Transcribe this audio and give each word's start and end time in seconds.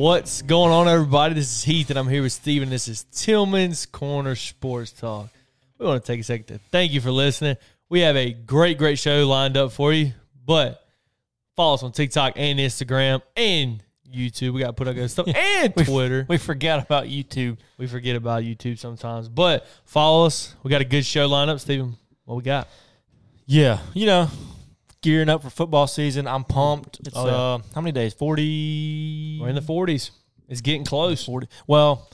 What's 0.00 0.40
going 0.40 0.72
on, 0.72 0.88
everybody? 0.88 1.34
This 1.34 1.54
is 1.54 1.62
Heath, 1.62 1.90
and 1.90 1.98
I'm 1.98 2.08
here 2.08 2.22
with 2.22 2.32
Steven. 2.32 2.70
This 2.70 2.88
is 2.88 3.04
Tillman's 3.12 3.84
Corner 3.84 4.34
Sports 4.34 4.92
Talk. 4.92 5.28
We 5.78 5.84
want 5.84 6.02
to 6.02 6.06
take 6.12 6.20
a 6.20 6.22
second 6.22 6.46
to 6.46 6.58
thank 6.70 6.92
you 6.92 7.02
for 7.02 7.10
listening. 7.10 7.56
We 7.90 8.00
have 8.00 8.16
a 8.16 8.32
great, 8.32 8.78
great 8.78 8.98
show 8.98 9.26
lined 9.26 9.58
up 9.58 9.72
for 9.72 9.92
you, 9.92 10.12
but 10.46 10.79
follow 11.60 11.74
us 11.74 11.82
on 11.82 11.92
TikTok 11.92 12.32
and 12.36 12.58
Instagram 12.58 13.20
and 13.36 13.82
YouTube. 14.10 14.54
We 14.54 14.60
got 14.60 14.68
to 14.68 14.72
put 14.72 14.88
up 14.88 14.94
good 14.94 15.10
stuff 15.10 15.28
and 15.34 15.74
Twitter. 15.76 16.24
We 16.26 16.38
forgot 16.38 16.82
about 16.82 17.04
YouTube. 17.04 17.58
We 17.76 17.86
forget 17.86 18.16
about 18.16 18.44
YouTube 18.44 18.78
sometimes, 18.78 19.28
but 19.28 19.66
follow 19.84 20.24
us. 20.24 20.54
We 20.62 20.70
got 20.70 20.80
a 20.80 20.86
good 20.86 21.04
show 21.04 21.26
lined 21.26 21.50
up, 21.50 21.60
Steven. 21.60 21.98
What 22.24 22.36
we 22.36 22.42
got? 22.42 22.66
Yeah, 23.44 23.80
you 23.92 24.06
know, 24.06 24.28
gearing 25.02 25.28
up 25.28 25.42
for 25.42 25.50
football 25.50 25.86
season. 25.86 26.26
I'm 26.26 26.44
pumped. 26.44 27.00
It's 27.00 27.14
Oh, 27.14 27.26
yeah. 27.26 27.32
uh, 27.34 27.58
how 27.74 27.82
many 27.82 27.92
days? 27.92 28.14
Forty. 28.14 29.38
We're 29.38 29.50
in 29.50 29.54
the 29.54 29.60
40s. 29.60 30.12
It's 30.48 30.62
getting 30.62 30.86
close. 30.86 31.22
Forty. 31.26 31.46
Well, 31.66 32.08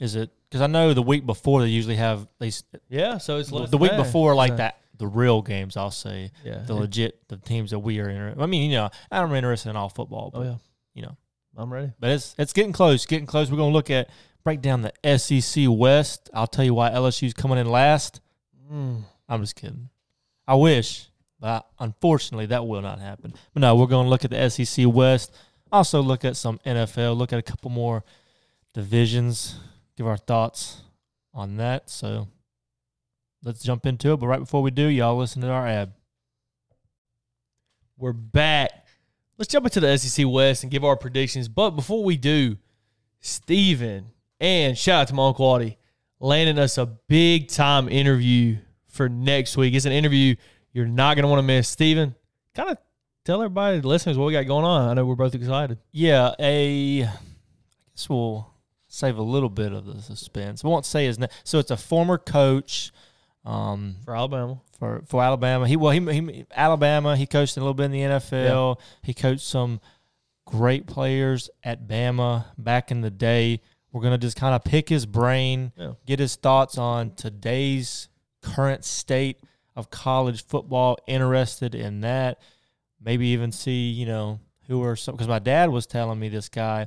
is 0.00 0.16
it? 0.16 0.28
Because 0.50 0.60
I 0.60 0.66
know 0.66 0.92
the 0.92 1.00
week 1.00 1.24
before 1.24 1.62
they 1.62 1.68
usually 1.68 1.96
have 1.96 2.28
these. 2.40 2.62
Yeah, 2.90 3.16
so 3.16 3.38
it's 3.38 3.50
less 3.50 3.70
the 3.70 3.78
week 3.78 3.96
before, 3.96 4.34
like 4.34 4.58
that, 4.58 4.80
the 5.02 5.08
real 5.08 5.42
games. 5.42 5.76
I'll 5.76 5.90
say 5.90 6.30
Yeah. 6.44 6.58
the 6.64 6.74
legit, 6.74 7.28
the 7.28 7.36
teams 7.36 7.70
that 7.72 7.80
we 7.80 7.98
are 8.00 8.08
interested. 8.08 8.40
I 8.42 8.46
mean, 8.46 8.70
you 8.70 8.76
know, 8.78 8.88
I'm 9.10 9.34
interested 9.34 9.68
in 9.70 9.76
all 9.76 9.88
football. 9.88 10.30
But, 10.32 10.38
Oh, 10.38 10.42
yeah. 10.44 10.56
You 10.94 11.02
know, 11.02 11.16
I'm 11.56 11.72
ready. 11.72 11.92
but 12.00 12.10
it's 12.10 12.34
it's 12.38 12.52
getting 12.52 12.72
close. 12.72 13.04
Getting 13.04 13.26
close. 13.26 13.50
We're 13.50 13.56
gonna 13.58 13.72
look 13.72 13.90
at 13.90 14.08
break 14.44 14.60
down 14.62 14.82
the 14.82 14.92
SEC 15.18 15.66
West. 15.68 16.30
I'll 16.32 16.46
tell 16.46 16.64
you 16.64 16.74
why 16.74 16.90
LSU's 16.90 17.34
coming 17.34 17.58
in 17.58 17.68
last. 17.68 18.20
Mm. 18.72 19.02
I'm 19.28 19.40
just 19.42 19.56
kidding. 19.56 19.88
I 20.46 20.54
wish, 20.54 21.08
but 21.40 21.66
unfortunately, 21.78 22.46
that 22.46 22.66
will 22.66 22.82
not 22.82 22.98
happen. 23.00 23.34
But 23.54 23.60
no, 23.60 23.74
we're 23.76 23.86
going 23.86 24.06
to 24.06 24.10
look 24.10 24.24
at 24.24 24.30
the 24.30 24.50
SEC 24.50 24.86
West. 24.86 25.32
Also, 25.70 26.00
look 26.02 26.24
at 26.24 26.36
some 26.36 26.58
NFL. 26.66 27.16
Look 27.16 27.32
at 27.32 27.38
a 27.38 27.42
couple 27.42 27.70
more 27.70 28.04
divisions. 28.74 29.56
Give 29.96 30.06
our 30.06 30.16
thoughts 30.16 30.82
on 31.34 31.56
that. 31.58 31.88
So 31.90 32.28
let's 33.42 33.62
jump 33.62 33.86
into 33.86 34.12
it. 34.12 34.16
But 34.18 34.26
right 34.26 34.40
before 34.40 34.62
we 34.62 34.70
do, 34.70 34.86
y'all 34.86 35.16
listen 35.16 35.42
to 35.42 35.48
our 35.48 35.66
ad. 35.66 35.92
We're 37.96 38.12
back. 38.12 38.86
Let's 39.38 39.50
jump 39.50 39.66
into 39.66 39.80
the 39.80 39.96
SEC 39.96 40.26
West 40.28 40.62
and 40.62 40.70
give 40.70 40.84
our 40.84 40.96
predictions. 40.96 41.48
But 41.48 41.70
before 41.70 42.04
we 42.04 42.16
do, 42.16 42.56
Steven 43.20 44.06
and 44.40 44.76
shout 44.76 45.02
out 45.02 45.08
to 45.08 45.14
my 45.14 45.26
Uncle 45.28 45.46
Audie 45.46 45.78
landing 46.18 46.58
us 46.58 46.78
a 46.78 46.86
big 46.86 47.48
time 47.48 47.88
interview 47.88 48.56
for 48.88 49.08
next 49.08 49.56
week. 49.56 49.74
It's 49.74 49.84
an 49.84 49.92
interview 49.92 50.34
you're 50.72 50.86
not 50.86 51.14
going 51.14 51.22
to 51.22 51.28
want 51.28 51.38
to 51.38 51.46
miss. 51.46 51.68
Steven, 51.68 52.14
kind 52.54 52.70
of 52.70 52.78
tell 53.24 53.42
everybody, 53.42 53.80
the 53.80 53.88
listeners, 53.88 54.18
what 54.18 54.26
we 54.26 54.32
got 54.32 54.46
going 54.46 54.64
on. 54.64 54.88
I 54.88 54.94
know 54.94 55.04
we're 55.04 55.14
both 55.14 55.34
excited. 55.34 55.78
Yeah, 55.92 56.34
a. 56.38 57.04
I 57.04 57.10
guess 57.94 58.08
we'll 58.08 58.52
save 58.88 59.18
a 59.18 59.22
little 59.22 59.48
bit 59.48 59.72
of 59.72 59.86
the 59.86 60.00
suspense. 60.00 60.64
We 60.64 60.70
won't 60.70 60.86
say 60.86 61.06
his 61.06 61.18
name. 61.18 61.28
So 61.44 61.58
it's 61.58 61.70
a 61.70 61.76
former 61.76 62.18
coach. 62.18 62.92
Um, 63.44 63.96
For 64.04 64.14
Alabama. 64.16 64.60
for 64.78 65.02
for 65.06 65.22
Alabama. 65.22 65.66
He 65.66 65.76
well 65.76 65.90
he, 65.92 66.00
he 66.12 66.46
Alabama. 66.54 67.16
He 67.16 67.26
coached 67.26 67.56
a 67.56 67.60
little 67.60 67.74
bit 67.74 67.84
in 67.86 67.90
the 67.92 68.00
NFL. 68.00 68.78
He 69.02 69.14
coached 69.14 69.44
some 69.44 69.80
great 70.46 70.86
players 70.86 71.50
at 71.64 71.86
Bama 71.88 72.44
back 72.58 72.90
in 72.90 73.00
the 73.00 73.10
day. 73.10 73.60
We're 73.92 74.02
gonna 74.02 74.18
just 74.18 74.36
kind 74.36 74.54
of 74.54 74.64
pick 74.64 74.88
his 74.88 75.06
brain, 75.06 75.72
Yeah. 75.76 75.92
get 76.06 76.18
his 76.18 76.36
thoughts 76.36 76.78
on 76.78 77.14
today's 77.14 78.08
current 78.42 78.84
state 78.84 79.40
of 79.76 79.90
college 79.90 80.44
football. 80.46 80.98
Interested 81.06 81.74
in 81.74 82.00
that, 82.02 82.40
maybe 83.00 83.26
even 83.28 83.50
see 83.52 83.90
you 83.90 84.06
know 84.06 84.38
who 84.68 84.82
are 84.84 84.94
some 84.96 85.14
because 85.14 85.28
my 85.28 85.38
dad 85.40 85.68
was 85.70 85.86
telling 85.86 86.18
me 86.18 86.28
this 86.28 86.48
guy. 86.48 86.86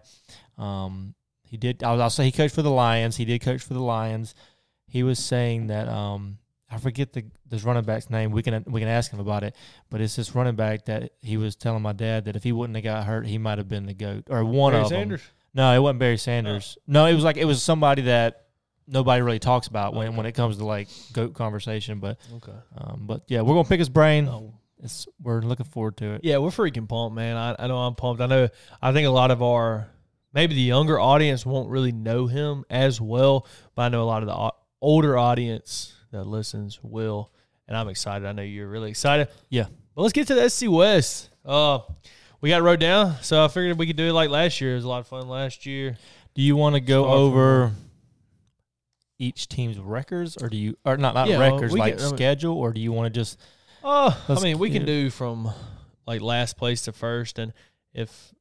Um, 0.58 1.16
he 1.44 1.58
did. 1.58 1.84
I'll, 1.84 2.02
I'll 2.02 2.10
say 2.10 2.24
he 2.26 2.32
coached 2.32 2.56
for 2.56 2.62
the 2.64 2.72
Lions. 2.72 3.18
He 3.18 3.26
did 3.26 3.42
coach 3.42 3.62
for 3.62 3.74
the 3.74 3.82
Lions. 3.82 4.34
He 4.88 5.04
was 5.04 5.20
saying 5.20 5.68
that 5.68 5.88
um, 5.90 6.38
I 6.70 6.78
forget 6.80 7.14
the 7.14 7.26
this 7.48 7.64
running 7.64 7.84
back's 7.84 8.10
name. 8.10 8.32
We 8.32 8.42
can 8.42 8.64
we 8.68 8.80
can 8.80 8.90
ask 8.90 9.12
him 9.12 9.20
about 9.20 9.44
it. 9.44 9.56
But 9.90 10.02
it's 10.02 10.16
this 10.16 10.34
running 10.34 10.56
back 10.56 10.86
that 10.86 11.12
he 11.22 11.38
was 11.38 11.56
telling 11.56 11.82
my 11.84 11.94
dad 11.94 12.26
that 12.26 12.36
if 12.36 12.44
he 12.44 12.52
wouldn't 12.52 12.76
have 12.76 12.84
got 12.84 13.06
hurt, 13.06 13.28
he 13.28 13.38
might 13.38 13.58
have 13.60 13.68
been 13.70 13.86
the 13.86 13.94
goat 13.94 14.26
or 14.30 14.44
one 14.44 14.72
Barry 14.74 14.84
of 14.84 14.90
Sanders. 14.90 15.22
them. 15.22 15.30
No, 15.54 15.72
it 15.74 15.80
wasn't 15.80 16.00
Barry 16.00 16.18
Sanders. 16.18 16.78
No, 16.88 17.06
it 17.06 17.14
was 17.14 17.24
like 17.24 17.38
it 17.38 17.46
was 17.46 17.62
somebody 17.62 18.04
that 18.04 18.46
nobody 18.88 19.22
really 19.22 19.40
talks 19.40 19.68
about 19.68 19.94
when 19.94 20.08
Okay. 20.10 20.18
when 20.18 20.26
it 20.26 20.32
comes 20.34 20.58
to 20.58 20.66
like 20.66 20.88
goat 21.14 21.34
conversation. 21.36 22.00
But 22.00 22.18
Okay. 22.38 22.52
um, 22.78 23.04
but 23.06 23.24
yeah, 23.28 23.42
we're 23.42 23.54
gonna 23.56 23.68
pick 23.70 23.80
his 23.80 23.90
brain. 23.90 24.28
Oh. 24.28 24.54
It's 24.84 25.08
we're 25.22 25.42
looking 25.42 25.66
forward 25.66 25.98
to 25.98 26.14
it. 26.16 26.22
Yeah, 26.24 26.38
we're 26.40 26.50
freaking 26.50 26.88
pumped, 26.88 27.16
man. 27.16 27.38
I, 27.38 27.56
I 27.58 27.68
know 27.68 27.78
I'm 27.78 27.96
pumped. 27.96 28.22
I 28.22 28.26
know 28.26 28.50
I 28.82 28.92
think 28.92 29.08
a 29.08 29.12
lot 29.12 29.32
of 29.32 29.42
our 29.42 29.88
maybe 30.34 30.54
the 30.54 30.62
younger 30.62 31.00
audience 31.00 31.46
won't 31.46 31.70
really 31.70 31.94
know 31.94 32.28
him 32.28 32.66
as 32.70 33.00
well, 33.00 33.48
but 33.76 33.84
I 33.84 33.90
know 33.90 34.04
a 34.04 34.06
lot 34.06 34.22
of 34.22 34.28
the 34.28 34.54
older 34.82 35.18
audience 35.18 35.95
that 36.12 36.26
listens 36.26 36.80
will, 36.84 37.32
and 37.68 37.76
I'm 37.78 37.88
excited. 37.90 38.28
I 38.28 38.32
know 38.32 38.42
you're 38.42 38.68
really 38.68 38.90
excited. 38.90 39.28
Yeah. 39.50 39.66
But 39.96 40.02
let's 40.02 40.14
get 40.14 40.28
to 40.28 40.36
the 40.36 40.50
SC 40.50 40.66
West. 40.70 41.30
Uh, 41.46 41.80
we 42.42 42.50
got 42.50 42.62
wrote 42.62 42.80
down, 42.80 43.16
so 43.22 43.44
I 43.44 43.48
figured 43.48 43.78
we 43.78 43.88
could 43.88 43.96
do 43.96 44.08
it 44.08 44.14
like 44.14 44.30
last 44.30 44.60
year. 44.62 44.74
It 44.74 44.76
was 44.76 44.84
a 44.84 44.90
lot 44.90 45.00
of 45.00 45.08
fun 45.08 45.28
last 45.28 45.66
year. 45.66 45.98
Do 46.34 46.42
you 46.42 46.56
want 46.56 46.76
to 46.76 46.82
go 46.82 47.06
over 47.06 47.72
each 49.18 49.48
team's 49.48 49.80
records, 49.80 50.38
or 50.42 50.50
do 50.50 50.58
you, 50.58 50.78
or 50.86 50.98
not 50.98 51.14
not 51.14 51.30
Yeah, 51.30 51.40
records 51.40 51.74
like 51.74 51.98
can- 51.98 52.10
schedule, 52.10 52.58
or 52.58 52.74
do 52.74 52.82
you 52.82 52.92
want 52.92 53.14
to 53.14 53.20
just 53.20 53.40
Oh, 53.88 54.20
I 54.28 54.40
mean, 54.42 54.58
we 54.58 54.72
can 54.72 54.84
do 54.84 55.10
from 55.12 55.50
like 56.08 56.20
last 56.22 56.58
place 56.58 56.82
to 56.84 56.92
first, 56.92 57.38
and 57.40 57.54
if 57.94 58.34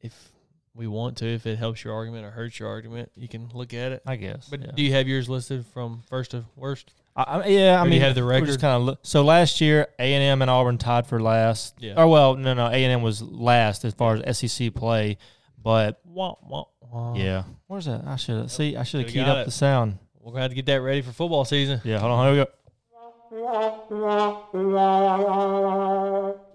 if 0.00 0.31
we 0.74 0.86
want 0.86 1.18
to, 1.18 1.26
if 1.26 1.46
it 1.46 1.58
helps 1.58 1.84
your 1.84 1.94
argument 1.94 2.24
or 2.24 2.30
hurts 2.30 2.58
your 2.58 2.68
argument, 2.68 3.12
you 3.14 3.28
can 3.28 3.50
look 3.52 3.74
at 3.74 3.92
it. 3.92 4.02
I 4.06 4.16
guess. 4.16 4.48
But 4.48 4.60
yeah. 4.60 4.70
do 4.74 4.82
you 4.82 4.92
have 4.92 5.06
yours 5.06 5.28
listed 5.28 5.66
from 5.66 6.02
first 6.08 6.30
to 6.32 6.44
worst? 6.56 6.92
I, 7.14 7.22
I, 7.22 7.46
yeah, 7.46 7.80
I 7.80 7.84
mean, 7.84 7.94
you 7.94 8.00
have 8.00 8.14
the 8.14 8.24
record? 8.24 8.58
kind 8.60 8.76
of 8.76 8.82
look. 8.82 9.00
So 9.02 9.22
last 9.22 9.60
year, 9.60 9.88
A 9.98 10.14
and 10.14 10.22
M 10.22 10.40
and 10.40 10.50
Auburn 10.50 10.78
tied 10.78 11.06
for 11.06 11.20
last. 11.20 11.74
Yeah. 11.78 11.94
Or 11.96 12.06
well, 12.06 12.36
no, 12.36 12.54
no, 12.54 12.66
A 12.66 12.72
and 12.72 12.92
M 12.92 13.02
was 13.02 13.20
last 13.22 13.84
as 13.84 13.92
far 13.92 14.16
as 14.24 14.38
SEC 14.38 14.74
play, 14.74 15.18
but 15.62 16.00
Wah, 16.04 16.36
wah, 16.42 16.64
wah. 16.80 17.14
yeah. 17.14 17.44
Where's 17.66 17.84
that? 17.84 18.04
I 18.06 18.16
should 18.16 18.50
see. 18.50 18.76
I 18.76 18.82
should 18.82 19.02
have 19.02 19.10
keyed 19.10 19.24
up 19.24 19.38
it. 19.38 19.44
the 19.44 19.50
sound. 19.50 19.98
We're 20.20 20.32
gonna 20.32 20.42
have 20.42 20.50
to 20.52 20.54
get 20.54 20.66
that 20.66 20.80
ready 20.80 21.02
for 21.02 21.12
football 21.12 21.44
season. 21.44 21.80
Yeah, 21.84 21.98
hold 21.98 22.12
on. 22.12 22.26
Here 22.26 22.38
we 22.40 22.44
go. 22.44 22.50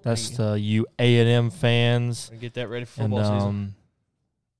That's 0.04 0.30
the 0.30 0.50
uh, 0.52 0.54
you 0.56 0.86
A 1.00 1.20
and 1.20 1.30
M 1.30 1.50
fans 1.50 2.32
get 2.40 2.54
that 2.54 2.70
ready 2.70 2.86
for 2.86 3.02
and 3.02 3.12
football 3.12 3.24
season. 3.24 3.50
Um, 3.50 3.76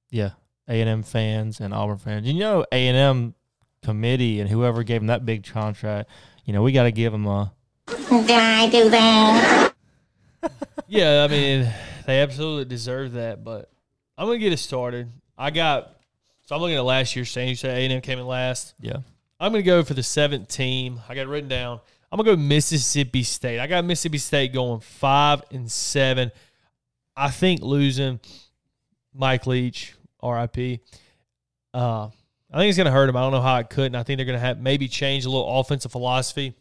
yeah, 0.10 0.32
A 0.68 0.82
and 0.82 0.90
M 0.90 1.04
fans 1.04 1.60
and 1.60 1.74
Auburn 1.74 1.98
fans. 1.98 2.28
You 2.28 2.34
know, 2.36 2.66
A 2.72 2.88
and 2.88 2.98
M 2.98 3.36
committee 3.84 4.40
and 4.40 4.50
whoever 4.50 4.84
gave 4.84 5.02
them 5.02 5.08
that 5.08 5.26
big 5.26 5.46
contract. 5.46 6.10
You 6.46 6.54
know, 6.54 6.64
we 6.64 6.72
got 6.72 6.84
to 6.84 6.92
give 6.92 7.12
them 7.12 7.26
a. 7.26 7.54
Did 7.88 8.32
I 8.32 8.70
do 8.70 8.90
that? 8.90 9.74
Yeah, 10.90 11.26
I 11.26 11.28
mean, 11.28 11.70
they 12.06 12.22
absolutely 12.22 12.64
deserve 12.64 13.14
that. 13.14 13.44
But 13.44 13.70
I'm 14.18 14.28
gonna 14.28 14.40
get 14.40 14.54
it 14.54 14.58
started. 14.58 15.12
I 15.38 15.52
got. 15.52 15.92
So 16.46 16.56
I'm 16.56 16.62
looking 16.62 16.78
at 16.78 16.86
last 16.86 17.14
year's 17.14 17.30
standings. 17.30 17.62
You 17.62 17.70
said 17.70 17.78
A&M 17.78 18.00
came 18.00 18.20
in 18.20 18.26
last. 18.26 18.74
Yeah. 18.80 18.98
I'm 19.38 19.52
gonna 19.52 19.64
go 19.64 19.84
for 19.84 19.94
the 19.96 20.04
seventh 20.04 20.48
team. 20.48 21.02
I 21.10 21.14
got 21.16 21.24
it 21.24 21.28
written 21.28 21.50
down. 21.50 21.82
I'm 22.10 22.18
gonna 22.18 22.38
go 22.38 22.42
Mississippi 22.42 23.24
State. 23.24 23.60
I 23.60 23.68
got 23.68 23.84
Mississippi 23.84 24.18
State 24.18 24.54
going 24.54 24.80
five 24.80 25.44
and 25.52 25.70
seven. 25.70 26.32
I 27.18 27.32
think 27.32 27.62
losing 27.62 28.22
Mike 29.14 29.46
Leach, 29.46 29.94
RIP. 30.34 30.82
Uh, 31.74 32.10
I 32.52 32.58
think 32.60 32.70
it's 32.70 32.78
gonna 32.78 32.92
hurt 32.92 33.10
him. 33.10 33.18
I 33.18 33.22
don't 33.22 33.32
know 33.32 33.42
how 33.42 33.58
it 33.58 33.70
couldn't. 33.70 33.96
I 33.96 34.04
think 34.04 34.18
they're 34.18 34.26
gonna 34.26 34.40
have 34.40 34.60
maybe 34.60 34.88
change 34.88 35.26
a 35.26 35.30
little 35.30 35.60
offensive 35.60 35.92
philosophy. 35.92 36.54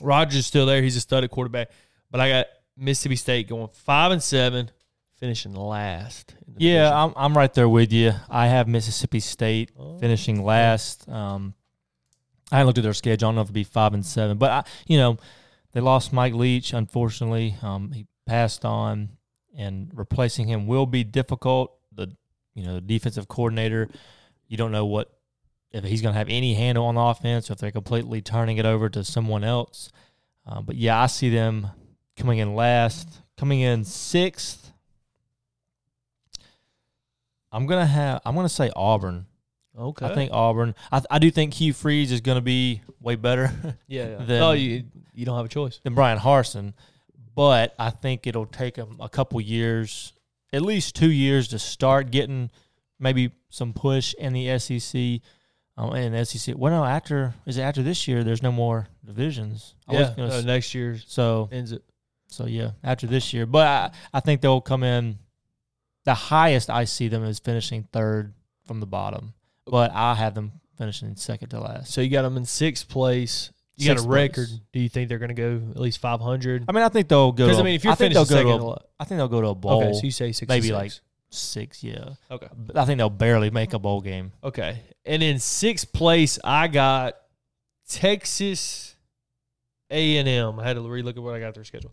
Rogers 0.00 0.36
is 0.40 0.46
still 0.46 0.66
there. 0.66 0.82
He's 0.82 0.96
a 0.96 1.00
studded 1.00 1.30
quarterback, 1.30 1.70
but 2.10 2.20
I 2.20 2.28
got 2.28 2.46
Mississippi 2.76 3.16
State 3.16 3.48
going 3.48 3.68
five 3.72 4.12
and 4.12 4.22
seven, 4.22 4.70
finishing 5.16 5.54
last. 5.54 6.34
Yeah, 6.56 6.84
division. 6.84 6.92
I'm 6.96 7.12
I'm 7.16 7.36
right 7.36 7.52
there 7.52 7.68
with 7.68 7.92
you. 7.92 8.12
I 8.28 8.46
have 8.48 8.66
Mississippi 8.66 9.20
State 9.20 9.70
Oh. 9.78 9.98
finishing 9.98 10.42
last. 10.44 11.08
Um, 11.08 11.54
I 12.50 12.56
haven't 12.56 12.66
looked 12.66 12.78
at 12.78 12.84
their 12.84 12.94
schedule. 12.94 13.26
I 13.26 13.28
don't 13.28 13.34
know 13.36 13.42
if 13.42 13.46
it'd 13.46 13.54
be 13.54 13.62
five 13.64 13.94
and 13.94 14.04
seven, 14.04 14.36
but 14.38 14.50
I, 14.50 14.64
you 14.86 14.98
know, 14.98 15.18
they 15.72 15.80
lost 15.80 16.12
Mike 16.12 16.34
Leach. 16.34 16.72
Unfortunately, 16.72 17.54
um, 17.62 17.92
he 17.92 18.06
passed 18.26 18.64
on, 18.64 19.10
and 19.56 19.90
replacing 19.94 20.48
him 20.48 20.66
will 20.66 20.86
be 20.86 21.04
difficult. 21.04 21.72
You 22.54 22.64
know 22.64 22.74
the 22.74 22.80
defensive 22.80 23.28
coordinator, 23.28 23.88
you 24.48 24.56
don't 24.56 24.72
know 24.72 24.86
what 24.86 25.10
if 25.72 25.84
he's 25.84 26.02
going 26.02 26.12
to 26.14 26.18
have 26.18 26.28
any 26.28 26.54
handle 26.54 26.86
on 26.86 26.96
the 26.96 27.00
offense, 27.00 27.48
or 27.48 27.52
if 27.52 27.58
they're 27.60 27.70
completely 27.70 28.20
turning 28.20 28.56
it 28.58 28.66
over 28.66 28.88
to 28.88 29.04
someone 29.04 29.44
else. 29.44 29.90
Uh, 30.46 30.60
but 30.60 30.74
yeah, 30.74 31.00
I 31.00 31.06
see 31.06 31.30
them 31.30 31.68
coming 32.16 32.38
in 32.38 32.54
last, 32.56 33.08
coming 33.36 33.60
in 33.60 33.84
sixth. 33.84 34.72
I'm 37.52 37.66
gonna 37.66 37.86
have. 37.86 38.20
I'm 38.24 38.34
gonna 38.34 38.48
say 38.48 38.70
Auburn. 38.76 39.26
Okay. 39.78 40.06
I 40.06 40.14
think 40.14 40.30
Auburn. 40.32 40.74
I, 40.92 41.02
I 41.10 41.18
do 41.18 41.30
think 41.30 41.54
Hugh 41.54 41.72
Freeze 41.72 42.12
is 42.12 42.20
gonna 42.20 42.40
be 42.40 42.80
way 43.00 43.16
better 43.16 43.50
Yeah. 43.86 44.08
yeah. 44.08 44.24
Then- 44.24 44.42
oh, 44.42 44.52
you 44.52 44.84
you 45.14 45.24
don't 45.24 45.36
have 45.36 45.46
a 45.46 45.48
choice. 45.48 45.80
than 45.82 45.94
Bryan 45.94 46.18
Harsin, 46.18 46.74
but 47.34 47.74
I 47.78 47.90
think 47.90 48.26
it'll 48.26 48.46
take 48.46 48.76
him 48.76 48.96
a 49.00 49.08
couple 49.08 49.40
years, 49.40 50.12
at 50.52 50.62
least 50.62 50.96
two 50.96 51.10
years, 51.10 51.48
to 51.48 51.58
start 51.58 52.10
getting 52.10 52.50
maybe 52.98 53.32
some 53.48 53.72
push 53.72 54.14
in 54.14 54.32
the 54.32 54.58
SEC. 54.58 55.20
Um, 55.76 55.92
and 55.94 56.14
the 56.14 56.24
SEC. 56.26 56.54
Well, 56.58 56.72
no, 56.72 56.84
after 56.84 57.32
is 57.46 57.56
it 57.56 57.62
after 57.62 57.82
this 57.82 58.06
year? 58.06 58.22
There's 58.22 58.42
no 58.42 58.52
more 58.52 58.88
divisions. 59.04 59.74
I 59.88 59.92
was 59.92 60.00
Yeah. 60.08 60.14
gonna 60.16 60.28
no, 60.28 60.34
s- 60.36 60.44
next 60.44 60.74
year 60.74 60.98
so 61.06 61.48
ends 61.50 61.72
it. 61.72 61.82
So 62.26 62.46
yeah, 62.46 62.72
after 62.84 63.06
this 63.06 63.32
year, 63.32 63.46
but 63.46 63.66
I, 63.66 63.90
I 64.12 64.20
think 64.20 64.40
they'll 64.40 64.60
come 64.60 64.82
in. 64.82 65.18
The 66.04 66.14
highest 66.14 66.68
I 66.70 66.84
see 66.84 67.08
them 67.08 67.24
is 67.24 67.38
finishing 67.38 67.88
third 67.92 68.34
from 68.66 68.80
the 68.80 68.86
bottom, 68.86 69.34
but 69.66 69.90
I 69.92 70.14
have 70.14 70.34
them 70.34 70.52
finishing 70.76 71.14
second 71.16 71.48
to 71.50 71.60
last. 71.60 71.92
So 71.92 72.00
you 72.00 72.08
got 72.10 72.22
them 72.22 72.36
in 72.36 72.44
sixth 72.44 72.88
place. 72.88 73.50
You 73.80 73.94
got 73.94 74.04
a 74.04 74.08
record. 74.08 74.48
Do 74.72 74.80
you 74.80 74.88
think 74.88 75.08
they're 75.08 75.18
going 75.18 75.28
to 75.28 75.34
go 75.34 75.60
at 75.70 75.80
least 75.80 75.98
500? 75.98 76.64
I 76.68 76.72
mean, 76.72 76.82
I 76.82 76.88
think 76.88 77.08
they'll 77.08 77.32
go. 77.32 77.46
Because 77.46 77.58
I 77.60 77.62
mean, 77.62 77.74
if 77.74 77.84
you're 77.84 77.92
I 77.92 77.96
think 77.96 78.12
finishing 78.14 78.36
they'll 78.36 78.44
go 78.44 78.50
second, 78.50 78.66
to. 78.66 78.72
a 78.72 78.78
I 79.00 79.04
think 79.04 79.18
they'll 79.18 79.28
go 79.28 79.40
to 79.40 79.48
a 79.48 79.54
bowl. 79.54 79.82
okay, 79.82 79.92
so 79.94 80.00
you 80.04 80.10
say 80.10 80.32
six, 80.32 80.48
maybe 80.48 80.68
and 80.68 80.76
like 80.76 80.90
six. 80.90 81.02
six. 81.30 81.82
Yeah, 81.84 82.10
okay, 82.30 82.48
I 82.74 82.84
think 82.84 82.98
they'll 82.98 83.10
barely 83.10 83.50
make 83.50 83.72
a 83.72 83.78
bowl 83.78 84.00
game. 84.00 84.32
okay. 84.44 84.82
And 85.06 85.22
in 85.22 85.38
sixth 85.38 85.92
place, 85.92 86.38
I 86.44 86.68
got 86.68 87.14
Texas 87.88 88.94
A 89.90 90.16
and 90.18 90.28
M. 90.28 90.60
I 90.60 90.66
had 90.66 90.76
to 90.76 90.82
relook 90.82 91.16
at 91.16 91.22
what 91.22 91.34
I 91.34 91.40
got 91.40 91.54
their 91.54 91.64
schedule. 91.64 91.92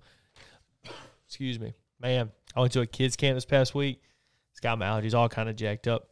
Excuse 1.25 1.59
me, 1.59 1.73
man. 1.99 2.31
I 2.55 2.59
went 2.59 2.73
to 2.73 2.81
a 2.81 2.85
kids 2.85 3.15
camp 3.15 3.35
this 3.35 3.45
past 3.45 3.73
week. 3.75 4.01
It's 4.51 4.59
got 4.59 4.77
my 4.79 4.87
allergies 4.87 5.13
all 5.13 5.29
kind 5.29 5.49
of 5.49 5.55
jacked 5.55 5.87
up. 5.87 6.09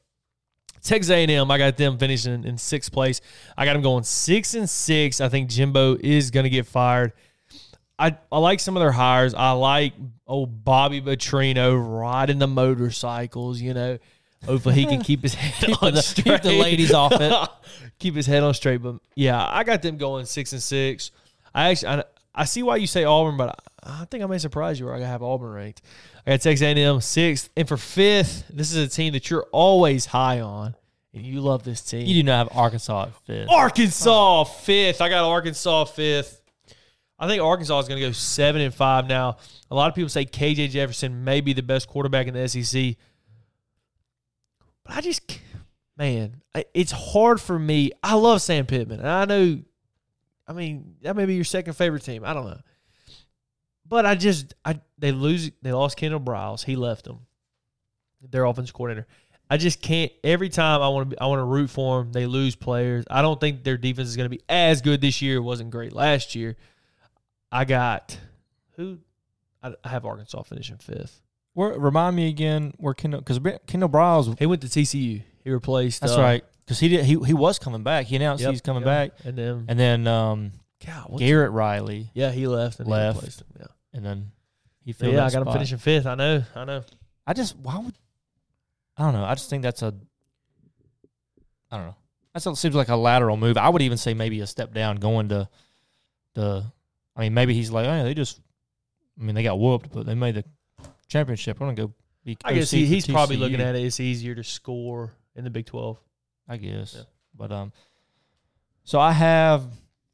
Texas 0.85 1.09
A&M, 1.11 1.49
I 1.51 1.57
got 1.57 1.75
them 1.77 1.97
finishing 1.97 2.43
in 2.45 2.57
sixth 2.57 2.91
place. 2.91 3.19
I 3.57 3.65
got 3.65 3.73
them 3.73 3.81
going 3.81 4.03
six 4.03 4.53
and 4.53 4.69
six. 4.69 5.19
I 5.19 5.27
think 5.29 5.49
Jimbo 5.49 5.97
is 5.99 6.31
going 6.31 6.43
to 6.45 6.49
get 6.49 6.65
fired. 6.67 7.11
I, 7.97 8.15
I 8.31 8.39
like 8.39 8.59
some 8.59 8.75
of 8.77 8.81
their 8.81 8.91
hires. 8.91 9.33
I 9.33 9.51
like 9.51 9.93
old 10.27 10.63
Bobby 10.63 11.01
Petrino 11.01 11.75
riding 11.99 12.39
the 12.39 12.47
motorcycles. 12.47 13.61
You 13.61 13.73
know, 13.73 13.97
hopefully 14.45 14.75
he 14.75 14.85
can 14.85 15.01
keep 15.01 15.21
his 15.23 15.33
head 15.35 15.53
Keep 15.67 15.81
on 15.83 15.93
the- 15.93 16.01
straight. 16.01 16.25
keep 16.41 16.51
the 16.51 16.59
ladies 16.59 16.93
off 16.93 17.13
it. 17.13 17.49
keep 17.99 18.15
his 18.15 18.25
head 18.25 18.43
on 18.43 18.53
straight. 18.53 18.77
But 18.83 18.95
yeah, 19.15 19.43
I 19.49 19.63
got 19.63 19.81
them 19.81 19.97
going 19.97 20.25
six 20.25 20.51
and 20.53 20.61
six. 20.61 21.11
I 21.53 21.69
actually 21.71 21.87
I, 21.89 22.03
I 22.35 22.45
see 22.45 22.63
why 22.63 22.75
you 22.75 22.87
say 22.87 23.05
Auburn, 23.05 23.37
but 23.37 23.57
I, 23.85 24.05
think 24.05 24.23
I 24.23 24.27
may 24.27 24.37
surprise 24.37 24.79
you 24.79 24.85
where 24.87 24.95
I 24.95 24.99
have 24.99 25.21
Auburn 25.21 25.53
ranked. 25.53 25.81
I 26.25 26.31
got 26.31 26.41
Texas 26.41 26.61
A&M 26.61 27.01
sixth, 27.01 27.49
and 27.55 27.67
for 27.67 27.77
fifth, 27.77 28.45
this 28.49 28.73
is 28.73 28.77
a 28.77 28.89
team 28.89 29.13
that 29.13 29.29
you're 29.29 29.45
always 29.51 30.07
high 30.07 30.41
on, 30.41 30.75
and 31.13 31.23
you 31.25 31.41
love 31.41 31.63
this 31.63 31.81
team. 31.81 32.05
You 32.05 32.15
do 32.15 32.23
not 32.23 32.49
have 32.49 32.57
Arkansas 32.57 33.03
at 33.03 33.15
fifth. 33.25 33.49
Arkansas 33.49 34.43
fifth. 34.45 35.01
I 35.01 35.09
got 35.09 35.23
Arkansas 35.29 35.85
fifth. 35.85 36.41
I 37.17 37.27
think 37.27 37.41
Arkansas 37.41 37.79
is 37.79 37.87
going 37.87 38.01
to 38.01 38.07
go 38.07 38.11
seven 38.11 38.61
and 38.61 38.73
five 38.73 39.07
now. 39.07 39.37
A 39.71 39.75
lot 39.75 39.87
of 39.87 39.95
people 39.95 40.09
say 40.09 40.25
KJ 40.25 40.71
Jefferson 40.71 41.23
may 41.23 41.39
be 41.41 41.53
the 41.53 41.63
best 41.63 41.87
quarterback 41.87 42.27
in 42.27 42.33
the 42.33 42.47
SEC, 42.49 42.95
but 44.83 44.97
I 44.97 45.01
just, 45.01 45.39
man, 45.97 46.41
it's 46.73 46.91
hard 46.91 47.39
for 47.39 47.57
me. 47.57 47.91
I 48.03 48.15
love 48.15 48.41
Sam 48.41 48.65
Pittman, 48.65 48.99
and 48.99 49.07
I 49.09 49.25
know, 49.25 49.61
I 50.47 50.53
mean, 50.53 50.95
that 51.03 51.15
may 51.15 51.25
be 51.25 51.35
your 51.35 51.45
second 51.45 51.73
favorite 51.73 52.03
team. 52.03 52.23
I 52.25 52.33
don't 52.33 52.45
know, 52.47 52.59
but 53.87 54.05
I 54.05 54.15
just, 54.15 54.53
I 54.63 54.79
they 54.97 55.11
lose, 55.11 55.51
they 55.61 55.71
lost 55.71 55.97
Kendal 55.97 56.19
Briles. 56.19 56.63
He 56.63 56.75
left 56.75 57.05
them. 57.05 57.19
Their 58.31 58.45
offense 58.45 58.71
coordinator. 58.71 59.07
I 59.49 59.57
just 59.57 59.81
can't. 59.81 60.11
Every 60.23 60.49
time 60.49 60.81
I 60.81 60.89
want 60.89 61.11
to, 61.11 61.21
I 61.21 61.27
want 61.27 61.39
to 61.39 61.43
root 61.43 61.69
for 61.69 61.99
them. 61.99 62.11
They 62.11 62.25
lose 62.25 62.55
players. 62.55 63.05
I 63.09 63.21
don't 63.21 63.39
think 63.39 63.63
their 63.63 63.77
defense 63.77 64.09
is 64.09 64.15
going 64.15 64.25
to 64.25 64.35
be 64.35 64.41
as 64.49 64.81
good 64.81 65.01
this 65.01 65.21
year. 65.21 65.37
It 65.37 65.41
wasn't 65.41 65.69
great 65.69 65.93
last 65.93 66.33
year. 66.33 66.55
I 67.51 67.65
got 67.65 68.17
who? 68.75 68.99
I, 69.61 69.73
I 69.83 69.89
have 69.89 70.05
Arkansas 70.05 70.41
finishing 70.43 70.77
fifth. 70.77 71.21
Where, 71.53 71.77
remind 71.77 72.15
me 72.15 72.27
again 72.27 72.73
where 72.77 72.93
Kendall 72.93 73.21
because 73.21 73.39
Kendal 73.39 73.89
Briles. 73.89 74.37
He 74.39 74.45
went 74.45 74.61
to 74.61 74.67
TCU. 74.67 75.21
He 75.43 75.51
replaced. 75.51 76.01
That's 76.01 76.13
uh, 76.13 76.21
right. 76.21 76.43
Because 76.65 76.79
he 76.79 76.89
did. 76.89 77.05
He 77.05 77.19
he 77.23 77.33
was 77.33 77.59
coming 77.59 77.83
back. 77.83 78.07
He 78.07 78.15
announced 78.15 78.41
yep, 78.41 78.51
he's 78.51 78.61
coming 78.61 78.83
yep. 78.83 79.13
back, 79.13 79.25
And 79.25 79.37
then 79.37 79.65
and 79.67 79.79
then 79.79 80.07
um, 80.07 80.53
God, 80.83 81.19
Garrett 81.19 81.51
Riley, 81.51 82.09
Yeah, 82.13 82.31
he 82.31 82.47
left. 82.47 82.79
And 82.79 82.89
Left. 82.89 83.15
He 83.15 83.19
replaced 83.19 83.41
him. 83.41 83.47
Yeah. 83.59 83.65
And 83.95 84.05
then 84.05 84.31
he 84.83 84.91
filled. 84.93 85.13
yeah, 85.13 85.25
I 85.25 85.31
got 85.31 85.47
him 85.47 85.51
finishing 85.53 85.77
fifth. 85.79 86.05
I 86.05 86.15
know. 86.15 86.43
I 86.53 86.65
know. 86.65 86.83
I 87.25 87.33
just 87.33 87.55
why 87.57 87.79
would 87.79 87.95
I 88.97 89.03
don't 89.03 89.13
know. 89.13 89.25
I 89.25 89.33
just 89.33 89.49
think 89.49 89.63
that's 89.63 89.81
a 89.81 89.93
I 91.71 91.77
don't 91.77 91.85
know. 91.87 91.95
That 92.33 92.57
seems 92.57 92.75
like 92.75 92.89
a 92.89 92.95
lateral 92.95 93.37
move. 93.37 93.57
I 93.57 93.69
would 93.69 93.81
even 93.81 93.97
say 93.97 94.13
maybe 94.13 94.41
a 94.41 94.47
step 94.47 94.73
down 94.73 94.97
going 94.97 95.29
to 95.29 95.47
the. 96.33 96.65
I 97.15 97.21
mean, 97.21 97.33
maybe 97.33 97.53
he's 97.53 97.71
like, 97.71 97.87
oh, 97.87 98.03
they 98.03 98.13
just. 98.13 98.41
I 99.19 99.23
mean, 99.23 99.35
they 99.35 99.43
got 99.43 99.57
whooped, 99.57 99.91
but 99.91 100.05
they 100.05 100.15
made 100.15 100.35
the 100.35 100.43
championship. 101.07 101.61
I'm 101.61 101.67
gonna 101.67 101.87
go. 101.87 101.93
Be 102.25 102.37
I 102.43 102.53
guess 102.53 102.71
he, 102.71 102.85
he's 102.85 103.07
probably 103.07 103.37
looking 103.37 103.61
at 103.61 103.75
it. 103.75 103.83
It's 103.83 103.99
easier 103.99 104.35
to 104.35 104.43
score 104.43 105.13
in 105.35 105.43
the 105.43 105.49
Big 105.49 105.65
Twelve. 105.65 105.97
I 106.47 106.57
guess. 106.57 106.95
Yeah. 106.97 107.03
But 107.37 107.51
um, 107.51 107.71
so 108.83 108.99
I 108.99 109.13
have 109.13 109.63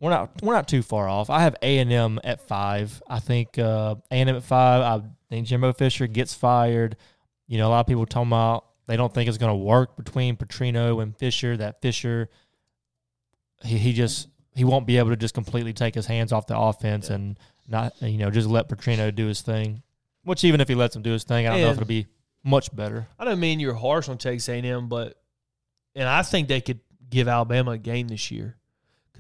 we're 0.02 0.10
not 0.10 0.42
we're 0.42 0.56
not 0.56 0.68
too 0.68 0.82
far 0.82 1.08
off. 1.08 1.30
I 1.30 1.42
have 1.42 1.56
A 1.62 1.78
and 1.78 1.92
M 1.94 2.20
at 2.24 2.42
five. 2.48 3.02
I 3.08 3.20
think 3.20 3.58
uh, 3.58 3.96
A 4.10 4.16
and 4.16 4.30
M 4.30 4.36
at 4.36 4.44
five. 4.44 4.82
I 4.82 5.06
think 5.30 5.48
Jimbo 5.48 5.74
Fisher 5.74 6.08
gets 6.08 6.34
fired. 6.34 6.98
You 7.48 7.60
know, 7.60 7.68
a 7.68 7.70
lot 7.70 7.82
of 7.82 7.88
people 7.88 8.06
talking 8.06 8.30
about 8.30 8.66
they 8.88 8.98
don't 8.98 9.14
think 9.14 9.30
it's 9.30 9.38
going 9.38 9.52
to 9.52 9.56
work 9.64 9.96
between 9.96 10.36
Petrino 10.36 11.02
and 11.04 11.16
Fisher. 11.16 11.56
That 11.56 11.82
Fisher, 11.82 12.30
he 13.64 13.78
he 13.78 13.94
just 13.94 14.28
he 14.56 14.64
won't 14.64 14.88
be 14.88 14.98
able 14.98 15.12
to 15.12 15.16
just 15.16 15.34
completely 15.34 15.72
take 15.74 15.96
his 15.96 16.08
hands 16.08 16.34
off 16.34 16.48
the 16.48 16.58
offense 16.58 17.10
Yeah. 17.10 17.16
and 17.16 17.40
not 17.68 17.94
you 18.02 18.18
know 18.18 18.32
just 18.32 18.50
let 18.50 18.68
Petrino 18.70 19.14
do 19.14 19.28
his 19.28 19.42
thing. 19.42 19.84
Which 20.24 20.44
even 20.44 20.62
if 20.62 20.68
he 20.68 20.76
lets 20.76 20.96
him 20.96 21.02
do 21.04 21.12
his 21.12 21.24
thing, 21.24 21.48
I 21.48 21.52
don't 21.52 21.62
know 21.62 21.68
if 21.70 21.78
it'll 21.78 21.86
be 21.88 22.08
much 22.44 22.76
better. 22.76 23.08
I 23.20 23.26
don't 23.26 23.40
mean 23.40 23.60
you're 23.60 23.74
harsh 23.74 24.08
on 24.10 24.18
Texas 24.18 24.50
A&M, 24.50 24.88
but 24.88 25.16
and 25.96 26.08
I 26.08 26.22
think 26.24 26.48
they 26.48 26.62
could 26.62 26.80
give 27.10 27.28
Alabama 27.28 27.72
a 27.72 27.78
game 27.78 28.08
this 28.08 28.32
year 28.32 28.56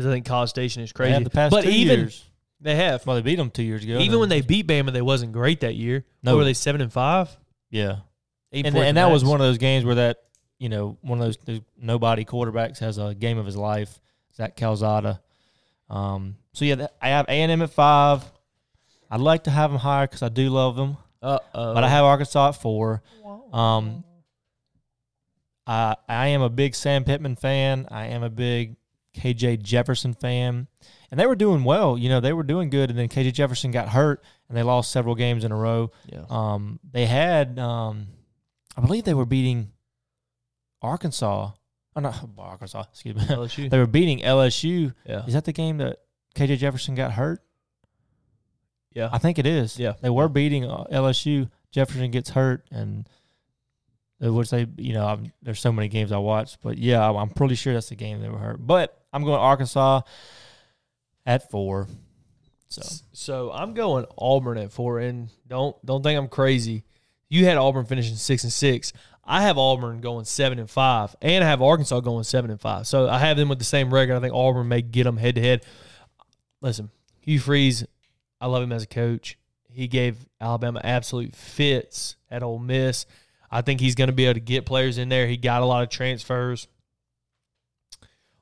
because 0.01 0.11
I 0.11 0.15
think 0.15 0.25
College 0.25 0.49
Station 0.49 0.83
is 0.83 0.89
They 0.89 0.93
crazy. 0.93 1.13
have 1.13 1.23
the 1.23 1.29
past 1.29 1.51
but 1.51 1.63
two 1.63 1.69
even 1.69 1.99
years. 1.99 2.25
they 2.59 2.75
have 2.75 3.05
Well, 3.05 3.15
they 3.15 3.21
beat 3.21 3.35
them 3.37 3.49
two 3.51 3.63
years 3.63 3.83
ago. 3.83 3.99
even 3.99 4.19
when 4.19 4.29
they 4.29 4.41
beat 4.41 4.67
Bama, 4.67 4.91
they 4.91 5.01
wasn't 5.01 5.31
great 5.31 5.61
that 5.61 5.75
year. 5.75 6.03
No. 6.23 6.31
What 6.33 6.39
were 6.39 6.43
they 6.45 6.53
seven 6.53 6.81
and 6.81 6.91
five? 6.91 7.29
yeah. 7.69 7.97
Eight 8.53 8.65
and, 8.65 8.75
four 8.75 8.83
and 8.83 8.97
that 8.97 9.09
was 9.09 9.23
one 9.23 9.39
of 9.39 9.47
those 9.47 9.57
games 9.59 9.85
where 9.85 9.95
that 9.95 10.17
you 10.59 10.67
know 10.67 10.97
one 11.01 11.19
of 11.19 11.25
those, 11.25 11.37
those 11.45 11.61
nobody 11.77 12.25
quarterbacks 12.25 12.79
has 12.79 12.97
a 12.97 13.15
game 13.15 13.37
of 13.37 13.45
his 13.45 13.55
life. 13.55 14.01
Zach 14.35 14.57
Calzada. 14.57 15.21
Um, 15.89 16.35
so 16.51 16.65
yeah, 16.65 16.75
that, 16.75 16.95
I 17.01 17.09
have 17.09 17.27
A 17.29 17.31
and 17.31 17.49
M 17.51 17.61
at 17.61 17.69
five. 17.69 18.23
I'd 19.09 19.21
like 19.21 19.45
to 19.45 19.51
have 19.51 19.71
them 19.71 19.79
higher 19.79 20.05
because 20.05 20.21
I 20.21 20.27
do 20.29 20.49
love 20.49 20.75
them, 20.75 20.97
Uh-oh. 21.21 21.73
but 21.73 21.83
I 21.83 21.87
have 21.89 22.03
Arkansas 22.03 22.49
at 22.49 22.55
four. 22.61 23.01
Um, 23.53 24.03
I 25.65 25.95
I 26.07 26.27
am 26.27 26.41
a 26.41 26.49
big 26.49 26.75
Sam 26.75 27.03
Pittman 27.03 27.35
fan. 27.35 27.87
I 27.89 28.07
am 28.07 28.23
a 28.23 28.29
big 28.29 28.75
KJ 29.15 29.61
Jefferson 29.63 30.13
fan, 30.13 30.67
and 31.09 31.19
they 31.19 31.25
were 31.25 31.35
doing 31.35 31.63
well. 31.63 31.97
You 31.97 32.09
know, 32.09 32.19
they 32.19 32.33
were 32.33 32.43
doing 32.43 32.69
good, 32.69 32.89
and 32.89 32.97
then 32.97 33.09
KJ 33.09 33.33
Jefferson 33.33 33.71
got 33.71 33.89
hurt, 33.89 34.23
and 34.47 34.57
they 34.57 34.63
lost 34.63 34.91
several 34.91 35.15
games 35.15 35.43
in 35.43 35.51
a 35.51 35.55
row. 35.55 35.91
yeah. 36.11 36.23
Um, 36.29 36.79
they 36.91 37.05
had, 37.05 37.59
um, 37.59 38.07
I 38.77 38.81
believe 38.81 39.03
they 39.03 39.13
were 39.13 39.25
beating 39.25 39.71
Arkansas. 40.81 41.51
Oh, 41.95 41.99
not 41.99 42.23
Arkansas. 42.37 42.83
Excuse 42.91 43.15
me. 43.15 43.21
LSU. 43.23 43.69
they 43.69 43.77
were 43.77 43.87
beating 43.87 44.19
LSU. 44.19 44.93
yeah. 45.05 45.25
Is 45.25 45.33
that 45.33 45.45
the 45.45 45.53
game 45.53 45.77
that 45.79 45.97
KJ 46.35 46.57
Jefferson 46.57 46.95
got 46.95 47.11
hurt? 47.13 47.41
Yeah. 48.93 49.09
I 49.11 49.17
think 49.19 49.39
it 49.39 49.45
is. 49.45 49.77
Yeah. 49.79 49.93
They 50.01 50.09
were 50.09 50.27
beating 50.29 50.65
uh, 50.65 50.85
LSU. 50.91 51.49
Jefferson 51.71 52.11
gets 52.11 52.31
hurt, 52.31 52.65
and 52.71 53.07
which 54.21 54.51
they, 54.51 54.67
you 54.77 54.93
know, 54.93 55.05
I'm, 55.05 55.31
there's 55.41 55.59
so 55.59 55.71
many 55.71 55.87
games 55.87 56.11
I 56.11 56.17
watch, 56.17 56.57
but 56.61 56.77
yeah, 56.77 57.09
I'm, 57.09 57.29
pretty 57.29 57.55
sure 57.55 57.73
that's 57.73 57.89
the 57.89 57.95
game 57.95 58.21
they 58.21 58.29
were 58.29 58.37
hurt. 58.37 58.65
But 58.65 59.01
I'm 59.11 59.23
going 59.23 59.39
Arkansas 59.39 60.01
at 61.25 61.49
four. 61.49 61.87
So 62.69 62.81
So 63.13 63.51
I'm 63.51 63.73
going 63.73 64.05
Auburn 64.17 64.57
at 64.57 64.71
four, 64.71 64.99
and 64.99 65.29
don't 65.47 65.75
don't 65.85 66.03
think 66.03 66.17
I'm 66.17 66.29
crazy. 66.29 66.83
You 67.29 67.45
had 67.45 67.57
Auburn 67.57 67.85
finishing 67.85 68.15
six 68.15 68.43
and 68.43 68.53
six. 68.53 68.93
I 69.23 69.41
have 69.41 69.57
Auburn 69.57 70.01
going 70.01 70.25
seven 70.25 70.59
and 70.59 70.69
five, 70.69 71.15
and 71.21 71.43
I 71.43 71.47
have 71.47 71.61
Arkansas 71.61 71.99
going 71.99 72.23
seven 72.23 72.51
and 72.51 72.61
five. 72.61 72.87
So 72.87 73.09
I 73.09 73.19
have 73.19 73.37
them 73.37 73.49
with 73.49 73.59
the 73.59 73.65
same 73.65 73.93
record. 73.93 74.15
I 74.15 74.19
think 74.19 74.33
Auburn 74.33 74.67
may 74.67 74.81
get 74.81 75.03
them 75.03 75.17
head 75.17 75.35
to 75.35 75.41
head. 75.41 75.65
Listen, 76.61 76.91
Hugh 77.21 77.39
Freeze, 77.39 77.85
I 78.39 78.47
love 78.47 78.63
him 78.63 78.71
as 78.71 78.83
a 78.83 78.87
coach. 78.87 79.37
He 79.69 79.87
gave 79.87 80.25
Alabama 80.39 80.81
absolute 80.83 81.35
fits 81.35 82.17
at 82.29 82.43
Ole 82.43 82.59
Miss. 82.59 83.05
I 83.51 83.61
think 83.61 83.81
he's 83.81 83.95
going 83.95 84.07
to 84.07 84.13
be 84.13 84.25
able 84.25 84.35
to 84.35 84.39
get 84.39 84.65
players 84.65 84.97
in 84.97 85.09
there. 85.09 85.27
He 85.27 85.35
got 85.37 85.61
a 85.61 85.65
lot 85.65 85.83
of 85.83 85.89
transfers. 85.89 86.67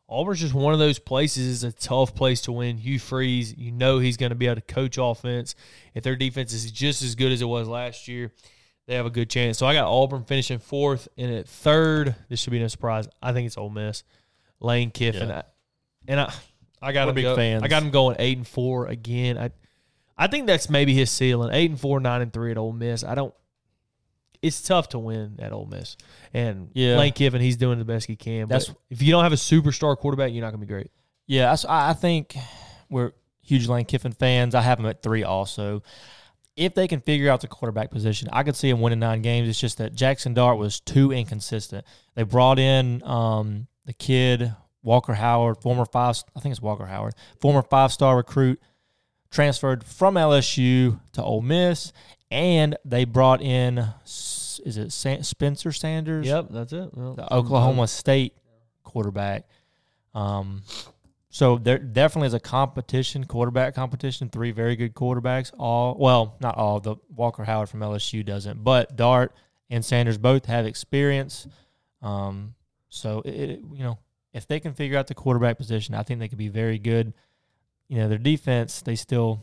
Auburn's 0.07 0.39
just 0.39 0.53
one 0.55 0.73
of 0.73 0.79
those 0.79 0.97
places. 0.99 1.63
It's 1.63 1.75
a 1.75 1.87
tough 1.87 2.15
place 2.15 2.41
to 2.41 2.51
win. 2.51 2.77
Hugh 2.77 2.97
Freeze, 2.99 3.55
you 3.55 3.71
know 3.71 3.99
he's 3.99 4.17
going 4.17 4.31
to 4.31 4.35
be 4.35 4.47
able 4.47 4.55
to 4.55 4.61
coach 4.61 4.97
offense. 4.99 5.53
If 5.93 6.03
their 6.03 6.15
defense 6.15 6.51
is 6.51 6.71
just 6.71 7.03
as 7.03 7.13
good 7.15 7.31
as 7.31 7.41
it 7.41 7.45
was 7.45 7.67
last 7.67 8.07
year, 8.07 8.31
they 8.87 8.95
have 8.95 9.05
a 9.05 9.11
good 9.11 9.29
chance. 9.29 9.59
So 9.59 9.67
I 9.67 9.75
got 9.75 9.87
Auburn 9.87 10.23
finishing 10.23 10.57
fourth, 10.57 11.07
and 11.15 11.31
at 11.31 11.47
third, 11.47 12.15
this 12.27 12.39
should 12.39 12.49
be 12.51 12.59
no 12.59 12.67
surprise. 12.67 13.07
I 13.21 13.33
think 13.33 13.45
it's 13.45 13.57
Ole 13.57 13.69
Miss, 13.69 14.03
Lane 14.59 14.89
Kiffin, 14.91 15.29
Yeah. 15.29 15.37
I- 15.39 15.43
and 16.07 16.19
I, 16.21 16.33
I 16.81 16.91
got 16.91 17.05
We're 17.05 17.09
him 17.09 17.15
big 17.15 17.23
go- 17.25 17.35
fans. 17.35 17.61
I 17.61 17.67
got 17.67 17.83
him 17.83 17.91
going 17.91 18.15
eight 18.17 18.37
and 18.37 18.47
four 18.47 18.87
again. 18.87 19.37
I, 19.37 19.51
I 20.17 20.25
think 20.25 20.47
that's 20.47 20.71
maybe 20.71 20.95
his 20.95 21.11
ceiling. 21.11 21.53
Eight 21.53 21.69
and 21.69 21.79
four, 21.79 21.99
nine 21.99 22.21
and 22.23 22.33
three 22.33 22.49
at 22.49 22.57
Ole 22.57 22.73
Miss. 22.73 23.03
I 23.03 23.13
don't. 23.13 23.33
It's 24.41 24.61
tough 24.61 24.89
to 24.89 24.99
win 24.99 25.35
at 25.39 25.51
Ole 25.51 25.65
Miss, 25.65 25.97
and 26.33 26.69
Yeah. 26.73 26.97
Lane 26.97 27.11
Kiffin, 27.13 27.41
he's 27.41 27.57
doing 27.57 27.77
the 27.79 27.85
best 27.85 28.07
he 28.07 28.15
can. 28.15 28.47
But 28.47 28.69
if 28.89 29.01
you 29.01 29.11
don't 29.11 29.23
have 29.23 29.33
a 29.33 29.37
superstar 29.37 29.97
quarterback, 29.97 30.31
you're 30.31 30.41
not 30.41 30.51
gonna 30.51 30.65
be 30.65 30.67
great. 30.67 30.91
Yeah, 31.27 31.55
I, 31.67 31.89
I 31.89 31.93
think 31.93 32.35
we're 32.89 33.11
huge 33.41 33.67
Lane 33.67 33.85
Kiffin 33.85 34.11
fans. 34.13 34.55
I 34.55 34.61
have 34.61 34.79
him 34.79 34.85
at 34.85 35.03
three 35.03 35.23
also. 35.23 35.83
If 36.55 36.73
they 36.73 36.87
can 36.87 36.99
figure 36.99 37.29
out 37.29 37.41
the 37.41 37.47
quarterback 37.47 37.89
position, 37.91 38.29
I 38.33 38.43
could 38.43 38.55
see 38.55 38.69
him 38.69 38.81
winning 38.81 38.99
nine 38.99 39.21
games. 39.21 39.47
It's 39.47 39.59
just 39.59 39.77
that 39.77 39.93
Jaxson 39.95 40.33
Dart 40.33 40.57
was 40.57 40.79
too 40.79 41.11
inconsistent. 41.11 41.85
They 42.15 42.23
brought 42.23 42.59
in 42.59 43.01
um, 43.03 43.67
the 43.85 43.93
kid 43.93 44.53
Walker 44.83 45.13
Howard, 45.13 45.61
former 45.61 45.85
five, 45.85 46.21
I 46.35 46.39
think 46.39 46.51
it's 46.53 46.61
Walker 46.61 46.85
Howard, 46.85 47.13
former 47.41 47.61
five 47.61 47.91
star 47.91 48.17
recruit, 48.17 48.59
transferred 49.31 49.83
from 49.83 50.15
LSU 50.15 50.99
to 51.13 51.23
Ole 51.23 51.41
Miss, 51.41 51.93
and 52.31 52.75
they 52.85 53.05
brought 53.05 53.41
in 53.41 53.85
is 54.05 54.77
it 54.77 54.91
Spencer 55.25 55.71
Sanders? 55.71 56.27
Yep, 56.27 56.47
that's 56.49 56.73
it. 56.73 56.89
Well, 56.93 57.13
the 57.13 57.33
Oklahoma 57.33 57.87
State 57.87 58.33
quarterback. 58.83 59.47
Um, 60.13 60.63
so 61.29 61.57
there 61.57 61.77
definitely 61.77 62.27
is 62.27 62.33
a 62.33 62.39
competition, 62.39 63.23
quarterback 63.25 63.75
competition. 63.75 64.29
Three 64.29 64.51
very 64.51 64.75
good 64.75 64.93
quarterbacks. 64.95 65.51
All 65.57 65.95
well, 65.97 66.35
not 66.41 66.57
all. 66.57 66.79
The 66.79 66.95
Walker 67.15 67.43
Howard 67.45 67.69
from 67.69 67.79
LSU 67.81 68.25
doesn't, 68.25 68.63
but 68.63 68.95
Dart 68.95 69.33
and 69.69 69.85
Sanders 69.85 70.17
both 70.17 70.45
have 70.47 70.65
experience. 70.65 71.47
Um, 72.01 72.55
so 72.89 73.21
it, 73.23 73.31
it- 73.33 73.59
you 73.73 73.83
know 73.83 73.99
if 74.33 74.45
they 74.47 74.59
can 74.59 74.73
figure 74.73 74.97
out 74.97 75.07
the 75.07 75.15
quarterback 75.15 75.57
position, 75.57 75.95
I 75.95 76.03
think 76.03 76.19
they 76.19 76.27
could 76.27 76.37
be 76.37 76.49
very 76.49 76.77
good. 76.79 77.13
You 77.89 77.97
know 77.99 78.07
their 78.07 78.17
defense, 78.19 78.81
they 78.81 78.95
still 78.95 79.41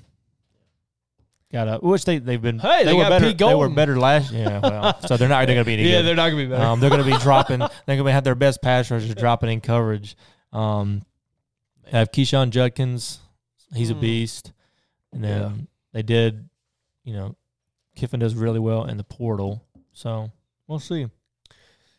got 1.52 1.68
a 1.68 1.78
which 1.78 2.04
they 2.04 2.18
they've 2.18 2.40
been. 2.40 2.58
Hey, 2.58 2.84
they 2.84 2.92
were 2.94 3.08
better. 3.08 3.32
They 3.32 3.54
were 3.54 3.68
better 3.68 3.98
last. 3.98 4.32
Yeah, 4.32 4.60
well, 4.60 5.00
so 5.06 5.16
they're 5.16 5.28
not 5.28 5.46
going 5.46 5.58
to 5.58 5.64
be 5.64 5.74
any 5.74 5.82
yeah, 5.90 5.98
good. 5.98 6.06
they're 6.06 6.14
not 6.16 6.30
gonna 6.30 6.42
be 6.44 6.48
better. 6.48 6.64
Um, 6.64 6.80
they're 6.80 6.90
going 6.90 7.04
to 7.04 7.10
be 7.10 7.18
dropping. 7.22 7.58
They're 7.58 7.68
going 7.96 8.04
to 8.06 8.12
have 8.12 8.24
their 8.24 8.34
best 8.34 8.62
pass 8.62 8.90
rushers 8.90 9.14
dropping 9.14 9.50
in 9.50 9.60
coverage. 9.60 10.16
Um, 10.52 11.02
they 11.84 11.90
have 11.92 12.10
Quinshon 12.12 12.50
Judkins. 12.50 13.18
He's 13.74 13.90
a 13.90 13.94
Mm. 13.94 14.00
beast. 14.00 14.52
And 15.12 15.22
then 15.24 15.40
Yeah. 15.40 15.52
they 15.92 16.02
did, 16.02 16.48
you 17.04 17.14
know, 17.14 17.36
Kiffin 17.96 18.20
does 18.20 18.34
really 18.34 18.58
well 18.60 18.84
in 18.84 18.96
the 18.96 19.04
portal. 19.04 19.62
So 19.92 20.30
we'll 20.66 20.78
see. 20.78 21.06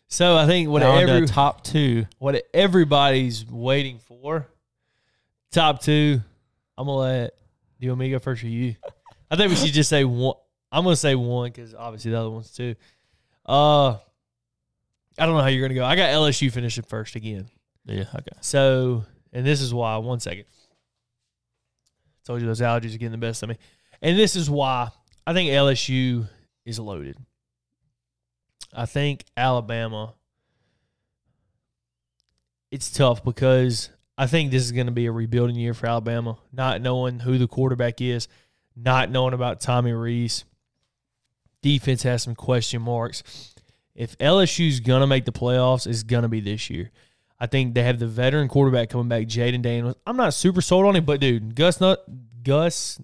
so 0.07 0.37
I 0.37 0.45
think 0.45 0.69
what 0.69 0.81
every, 0.83 1.25
top 1.27 1.63
two. 1.63 2.05
what 2.19 2.41
everybody's 2.53 3.45
waiting 3.45 3.99
for, 3.99 4.47
top 5.51 5.81
two. 5.81 6.21
I'm 6.77 6.85
gonna 6.85 6.97
let 6.97 7.33
do 7.79 7.85
you 7.85 7.91
want 7.91 7.99
me 7.99 8.07
to 8.07 8.11
go 8.13 8.19
first 8.19 8.43
or 8.43 8.47
you? 8.47 8.75
I 9.31 9.35
think 9.35 9.49
we 9.49 9.55
should 9.55 9.73
just 9.73 9.89
say 9.89 10.03
one. 10.03 10.35
I'm 10.71 10.83
gonna 10.83 10.95
say 10.95 11.15
one 11.15 11.49
because 11.49 11.73
obviously 11.73 12.11
the 12.11 12.19
other 12.19 12.29
one's 12.29 12.51
two. 12.51 12.75
Uh, 13.45 13.91
I 15.17 15.25
don't 15.25 15.35
know 15.35 15.41
how 15.41 15.47
you're 15.47 15.67
gonna 15.67 15.79
go. 15.79 15.85
I 15.85 15.95
got 15.95 16.09
LSU 16.09 16.51
finishing 16.51 16.83
first 16.83 17.15
again. 17.15 17.49
Yeah. 17.85 18.05
Okay. 18.13 18.37
So, 18.41 19.05
and 19.31 19.45
this 19.45 19.61
is 19.61 19.73
why. 19.73 19.97
One 19.97 20.19
second. 20.19 20.45
Told 22.25 22.41
you 22.41 22.47
those 22.47 22.61
allergies 22.61 22.93
are 22.93 22.97
getting 22.97 23.11
the 23.11 23.17
best 23.17 23.41
of 23.43 23.49
me, 23.49 23.57
and 24.01 24.17
this 24.17 24.35
is 24.35 24.49
why 24.49 24.89
I 25.25 25.33
think 25.33 25.49
LSU 25.49 26.27
is 26.65 26.79
loaded. 26.79 27.17
I 28.73 28.85
think 28.85 29.23
Alabama. 29.35 30.13
It's 32.69 32.91
tough 32.91 33.23
because 33.23 33.89
I 34.17 34.27
think 34.27 34.51
this 34.51 34.63
is 34.63 34.71
going 34.71 34.87
to 34.87 34.91
be 34.91 35.05
a 35.05 35.11
rebuilding 35.11 35.55
year 35.55 35.73
for 35.73 35.87
Alabama. 35.87 36.37
Not 36.51 36.81
knowing 36.81 37.19
who 37.19 37.37
the 37.37 37.47
quarterback 37.47 38.01
is, 38.01 38.27
not 38.75 39.11
knowing 39.11 39.33
about 39.33 39.61
Tommy 39.61 39.93
Rees. 39.93 40.43
Defense 41.61 42.03
has 42.03 42.23
some 42.23 42.35
question 42.35 42.81
marks. 42.81 43.53
If 43.95 44.17
LSU's 44.19 44.79
going 44.79 45.01
to 45.01 45.07
make 45.07 45.25
the 45.25 45.31
playoffs, 45.31 45.87
it's 45.87 46.03
going 46.03 46.21
to 46.21 46.27
be 46.29 46.39
this 46.39 46.69
year. 46.69 46.91
I 47.39 47.47
think 47.47 47.75
they 47.75 47.83
have 47.83 47.99
the 47.99 48.07
veteran 48.07 48.47
quarterback 48.47 48.89
coming 48.89 49.09
back, 49.09 49.27
Jayden 49.27 49.61
Daniels. 49.61 49.95
I'm 50.05 50.17
not 50.17 50.33
super 50.33 50.61
sold 50.61 50.85
on 50.85 50.95
him, 50.95 51.05
but 51.05 51.19
dude, 51.19 51.55
Gus 51.55 51.79
Nut, 51.79 52.03
Gus 52.43 52.99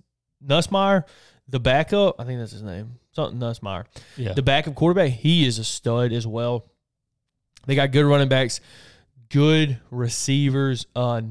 Nussmeier, 0.46 1.04
the 1.48 1.60
backup, 1.60 2.20
I 2.20 2.24
think 2.24 2.40
that's 2.40 2.52
his 2.52 2.64
name, 2.64 3.00
something 3.12 3.40
Nussmeier. 3.40 3.86
Yeah. 4.18 4.34
The 4.34 4.42
backup 4.42 4.76
quarterback, 4.76 5.12
he 5.12 5.46
is 5.46 5.60
a 5.60 5.64
stud 5.64 6.14
as 6.14 6.26
well. 6.26 6.66
They 7.66 7.76
got 7.76 7.92
good 7.92 8.06
running 8.06 8.30
backs, 8.30 8.60
good 9.34 9.80
receivers. 9.90 10.86
Uh, 10.96 11.22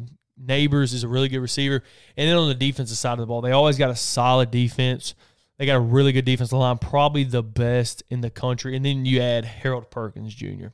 Nabers 0.45 0.93
is 0.93 1.05
a 1.05 1.09
really 1.09 1.29
good 1.29 1.39
receiver, 1.41 1.83
and 2.17 2.29
then 2.29 2.37
on 2.37 2.49
the 2.49 2.55
defensive 2.55 2.99
side 2.99 3.13
of 3.13 3.19
the 3.21 3.27
ball, 3.27 3.41
they 3.41 3.53
always 3.53 3.79
got 3.79 3.91
a 3.91 3.97
solid 3.97 4.51
defense. 4.51 5.15
They 5.59 5.67
got 5.67 5.77
a 5.77 5.81
really 5.81 6.11
good 6.11 6.25
defensive 6.25 6.59
line, 6.59 6.79
probably 6.79 7.23
the 7.23 7.43
best 7.43 8.03
in 8.11 8.21
the 8.21 8.31
country. 8.31 8.75
And 8.75 8.85
then 8.85 9.05
you 9.05 9.21
add 9.21 9.45
Harold 9.45 9.91
Perkins 9.91 10.35
Jr., 10.35 10.69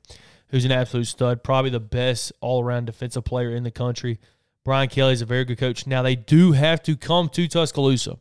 who's 0.48 0.64
an 0.64 0.72
absolute 0.72 1.04
stud, 1.04 1.42
probably 1.44 1.70
the 1.70 1.80
best 1.80 2.32
all 2.40 2.64
around 2.64 2.86
defensive 2.86 3.24
player 3.24 3.50
in 3.50 3.64
the 3.64 3.70
country. 3.70 4.18
Brian 4.64 4.88
Kelly's 4.88 5.20
a 5.20 5.26
very 5.26 5.44
good 5.44 5.58
coach. 5.58 5.86
Now 5.86 6.00
they 6.00 6.16
do 6.16 6.52
have 6.52 6.82
to 6.84 6.96
come 6.96 7.28
to 7.30 7.46
Tuscaloosa. 7.46 8.18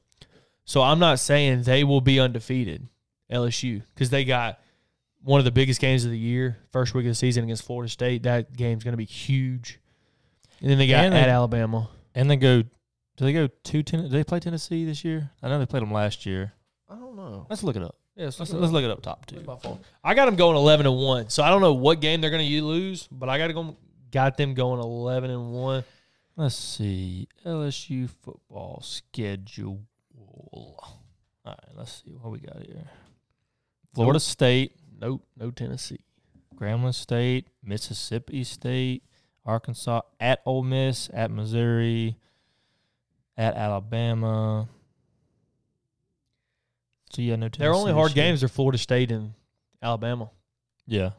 So 0.65 0.81
I'm 0.81 0.99
not 0.99 1.19
saying 1.19 1.63
they 1.63 1.85
will 1.85 2.01
be 2.01 2.19
undefeated, 2.19 2.89
LSU, 3.31 3.83
because 3.93 4.09
they 4.09 4.25
got 4.25 4.59
one 5.27 5.39
of 5.39 5.45
the 5.45 5.51
biggest 5.51 5.81
games 5.81 6.05
of 6.05 6.11
the 6.11 6.17
year, 6.17 6.57
first 6.71 6.93
week 6.93 7.05
of 7.05 7.09
the 7.11 7.15
season 7.15 7.43
against 7.43 7.63
Florida 7.63 7.89
State. 7.91 8.23
That 8.23 8.55
game's 8.55 8.83
going 8.85 8.93
to 8.93 8.97
be 8.97 9.03
huge. 9.05 9.77
And 10.61 10.69
then 10.71 10.77
they 10.77 10.87
got 10.87 11.03
And 11.03 11.13
they- 11.13 11.19
at 11.19 11.29
Alabama. 11.29 11.89
And 12.15 12.29
they 12.31 12.37
go. 12.37 12.61
Do 12.61 13.25
they 13.25 13.33
go 13.33 13.47
to 13.47 13.83
ten? 13.83 14.03
Do 14.03 14.07
they 14.09 14.23
play 14.23 14.39
Tennessee 14.39 14.85
this 14.85 15.03
year? 15.03 15.29
I 15.43 15.49
know 15.49 15.59
they 15.59 15.65
played 15.65 15.81
them 15.83 15.91
last 15.91 16.25
year. 16.25 16.53
I 16.89 16.95
don't 16.95 17.15
know. 17.15 17.45
Let's 17.49 17.61
look 17.63 17.75
it 17.75 17.81
up. 17.83 17.95
Yes, 18.15 18.39
Let's, 18.39 18.53
let's 18.53 18.71
look 18.71 18.83
it 18.83 18.89
up. 18.89 19.01
Top 19.01 19.25
two. 19.25 19.43
I 20.03 20.13
got 20.15 20.25
them 20.27 20.35
going 20.35 20.55
eleven 20.55 20.85
and 20.85 20.95
one. 20.95 21.29
So 21.29 21.43
I 21.43 21.49
don't 21.49 21.61
know 21.61 21.73
what 21.73 21.99
game 21.99 22.21
they're 22.21 22.29
going 22.31 22.47
to 22.47 22.63
lose, 22.63 23.07
but 23.11 23.27
I 23.29 23.37
got 23.37 23.47
to 23.47 23.53
go. 23.53 23.75
Got 24.11 24.37
them 24.37 24.53
going 24.53 24.79
eleven 24.79 25.29
and 25.29 25.51
one. 25.51 25.83
Let's 26.37 26.55
see 26.55 27.27
LSU 27.45 28.09
football 28.09 28.81
schedule. 28.83 29.81
All 30.15 30.75
right, 31.45 31.57
let's 31.75 32.03
see 32.03 32.11
what 32.11 32.31
we 32.31 32.39
got 32.39 32.57
here. 32.65 32.87
Florida 33.93 34.19
State, 34.19 34.73
Nope, 34.99 35.23
no 35.37 35.51
Tennessee. 35.51 35.99
Grambling 36.55 36.93
State, 36.93 37.47
Mississippi 37.63 38.43
State, 38.43 39.03
Arkansas, 39.45 40.01
at 40.19 40.41
Ole 40.45 40.63
Miss, 40.63 41.09
at 41.13 41.29
Missouri, 41.29 42.17
at 43.37 43.55
Alabama. 43.55 44.67
So 47.11 47.21
yeah, 47.21 47.35
no. 47.35 47.47
Tennessee. 47.47 47.59
Their 47.59 47.73
only 47.73 47.93
hard 47.93 48.09
this 48.09 48.15
games 48.15 48.43
are 48.43 48.47
Florida 48.47 48.77
State 48.77 49.11
and 49.11 49.33
Alabama. 49.81 50.31
Yeah. 50.87 51.11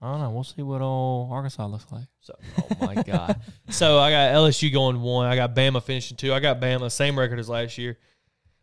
I 0.00 0.12
don't 0.12 0.20
know. 0.20 0.30
We'll 0.30 0.44
see 0.44 0.62
what 0.62 0.80
old 0.80 1.32
Arkansas 1.32 1.66
looks 1.66 1.86
like. 1.90 2.06
So, 2.20 2.34
oh 2.80 2.86
my 2.86 3.02
god. 3.02 3.40
so 3.68 3.98
I 3.98 4.10
got 4.10 4.32
LSU 4.32 4.72
going 4.72 5.00
one. 5.00 5.26
I 5.26 5.34
got 5.34 5.56
Bama 5.56 5.82
finishing 5.82 6.16
two. 6.16 6.32
I 6.32 6.38
got 6.38 6.60
Bama 6.60 6.90
same 6.90 7.18
record 7.18 7.40
as 7.40 7.48
last 7.48 7.78
year. 7.78 7.98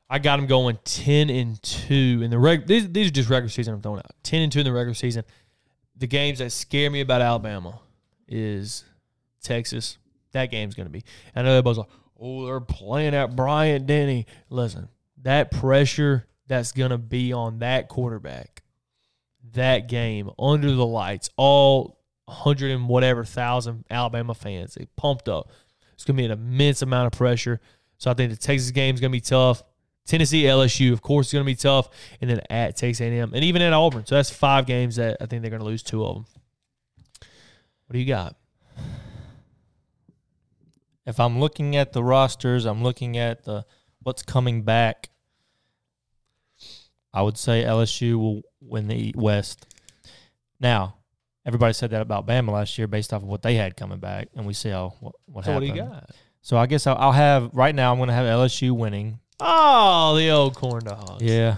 I 0.09 0.19
got 0.19 0.38
them 0.38 0.47
going 0.47 0.77
ten 0.83 1.29
and 1.29 1.62
two 1.63 2.21
in 2.24 2.29
the 2.29 2.38
reg. 2.38 2.67
These, 2.67 2.91
these 2.91 3.07
are 3.07 3.12
just 3.12 3.29
regular 3.29 3.50
season. 3.50 3.74
I'm 3.74 3.81
throwing 3.81 4.00
out 4.00 4.12
ten 4.24 4.41
and 4.41 4.51
two 4.51 4.59
in 4.59 4.65
the 4.65 4.74
regular 4.74 4.93
season. 4.93 5.24
The 5.97 6.07
games 6.07 6.39
that 6.39 6.51
scare 6.51 6.91
me 6.91 7.01
about 7.01 7.21
Alabama 7.21 7.79
is 8.27 8.83
Texas. 9.41 9.97
That 10.33 10.51
game's 10.51 10.75
going 10.75 10.88
to 10.88 10.91
be. 10.91 11.03
I 11.35 11.41
know 11.41 11.51
everybody's 11.51 11.77
like, 11.77 11.89
oh, 12.19 12.45
they're 12.45 12.59
playing 12.59 13.15
at 13.15 13.35
Bryant 13.35 13.88
Denny. 13.88 14.25
Listen, 14.50 14.89
that 15.24 15.51
pressure 15.51 16.27
that's 16.47 16.71
going 16.71 16.91
to 16.91 16.97
be 16.97 17.33
on 17.33 17.59
that 17.59 17.88
quarterback, 17.88 18.63
that 19.53 19.88
game 19.88 20.29
under 20.38 20.71
the 20.71 20.85
lights, 20.85 21.29
all 21.38 22.00
100 22.25 22.71
and 22.71 22.89
whatever 22.89 23.24
thousand 23.24 23.85
Alabama 23.89 24.33
fans, 24.33 24.75
they 24.75 24.88
pumped 24.97 25.29
up. 25.29 25.51
It's 25.93 26.03
going 26.03 26.17
to 26.17 26.21
be 26.21 26.25
an 26.25 26.31
immense 26.31 26.81
amount 26.81 27.07
of 27.07 27.17
pressure. 27.17 27.62
So 27.97 28.12
I 28.12 28.13
think 28.13 28.31
the 28.31 28.38
Texas 28.38 28.71
game 28.71 28.93
is 28.93 29.01
going 29.01 29.12
to 29.12 29.15
be 29.15 29.21
tough. 29.21 29.63
Tennessee, 30.05 30.43
LSU, 30.43 30.93
of 30.93 31.01
course, 31.01 31.27
is 31.27 31.33
going 31.33 31.43
to 31.43 31.50
be 31.51 31.55
tough, 31.55 31.89
and 32.21 32.29
then 32.29 32.41
at 32.50 32.77
Texas 32.77 33.01
A&M, 33.01 33.33
and 33.33 33.43
even 33.43 33.62
at 33.62 33.74
Auburn. 33.74 34.05
So 34.05 34.15
that's 34.15 34.29
five 34.29 34.65
games 34.65 34.97
that 34.97 35.17
I 35.19 35.25
think 35.25 35.41
they're 35.41 35.50
going 35.50 35.62
to 35.62 35.65
lose 35.65 35.81
two 35.83 36.05
of 36.05 36.15
them. 36.15 36.25
What 37.88 37.93
do 37.93 38.00
you 38.00 38.05
got? 38.05 38.35
If 41.05 41.19
I'm 41.19 41.39
looking 41.39 41.75
at 41.75 41.93
the 41.93 42.03
rosters, 42.03 42.65
I'm 42.65 42.83
looking 42.83 43.17
at 43.17 43.43
the 43.45 43.65
what's 44.03 44.24
coming 44.24 44.63
back. 44.63 45.09
I 47.13 47.21
would 47.21 47.38
say 47.38 47.63
LSU 47.63 48.15
will 48.15 48.41
win 48.59 48.88
the 48.88 49.13
West. 49.15 49.67
Now, 50.59 50.95
everybody 51.45 51.74
said 51.74 51.91
that 51.91 52.01
about 52.01 52.25
Bama 52.27 52.51
last 52.51 52.77
year 52.77 52.88
based 52.88 53.13
off 53.13 53.21
of 53.21 53.27
what 53.27 53.41
they 53.41 53.55
had 53.55 53.77
coming 53.77 54.00
back, 54.00 54.29
and 54.35 54.45
we 54.45 54.53
see 54.53 54.69
how 54.69 54.95
what, 55.00 55.13
what 55.25 55.45
So 55.45 55.53
what 55.53 55.59
do 55.62 55.67
happened. 55.67 55.85
you 55.88 55.93
got? 55.93 56.09
So 56.41 56.57
I 56.57 56.65
guess 56.65 56.85
I'll, 56.88 56.97
I'll 56.97 57.12
have 57.12 57.51
right 57.53 57.74
now. 57.74 57.91
I'm 57.91 57.97
going 57.97 58.09
to 58.09 58.13
have 58.13 58.25
LSU 58.25 58.71
winning. 58.71 59.19
Oh, 59.39 60.15
the 60.15 60.29
old 60.29 60.55
corn 60.55 60.83
dogs. 60.85 61.21
Yeah, 61.21 61.57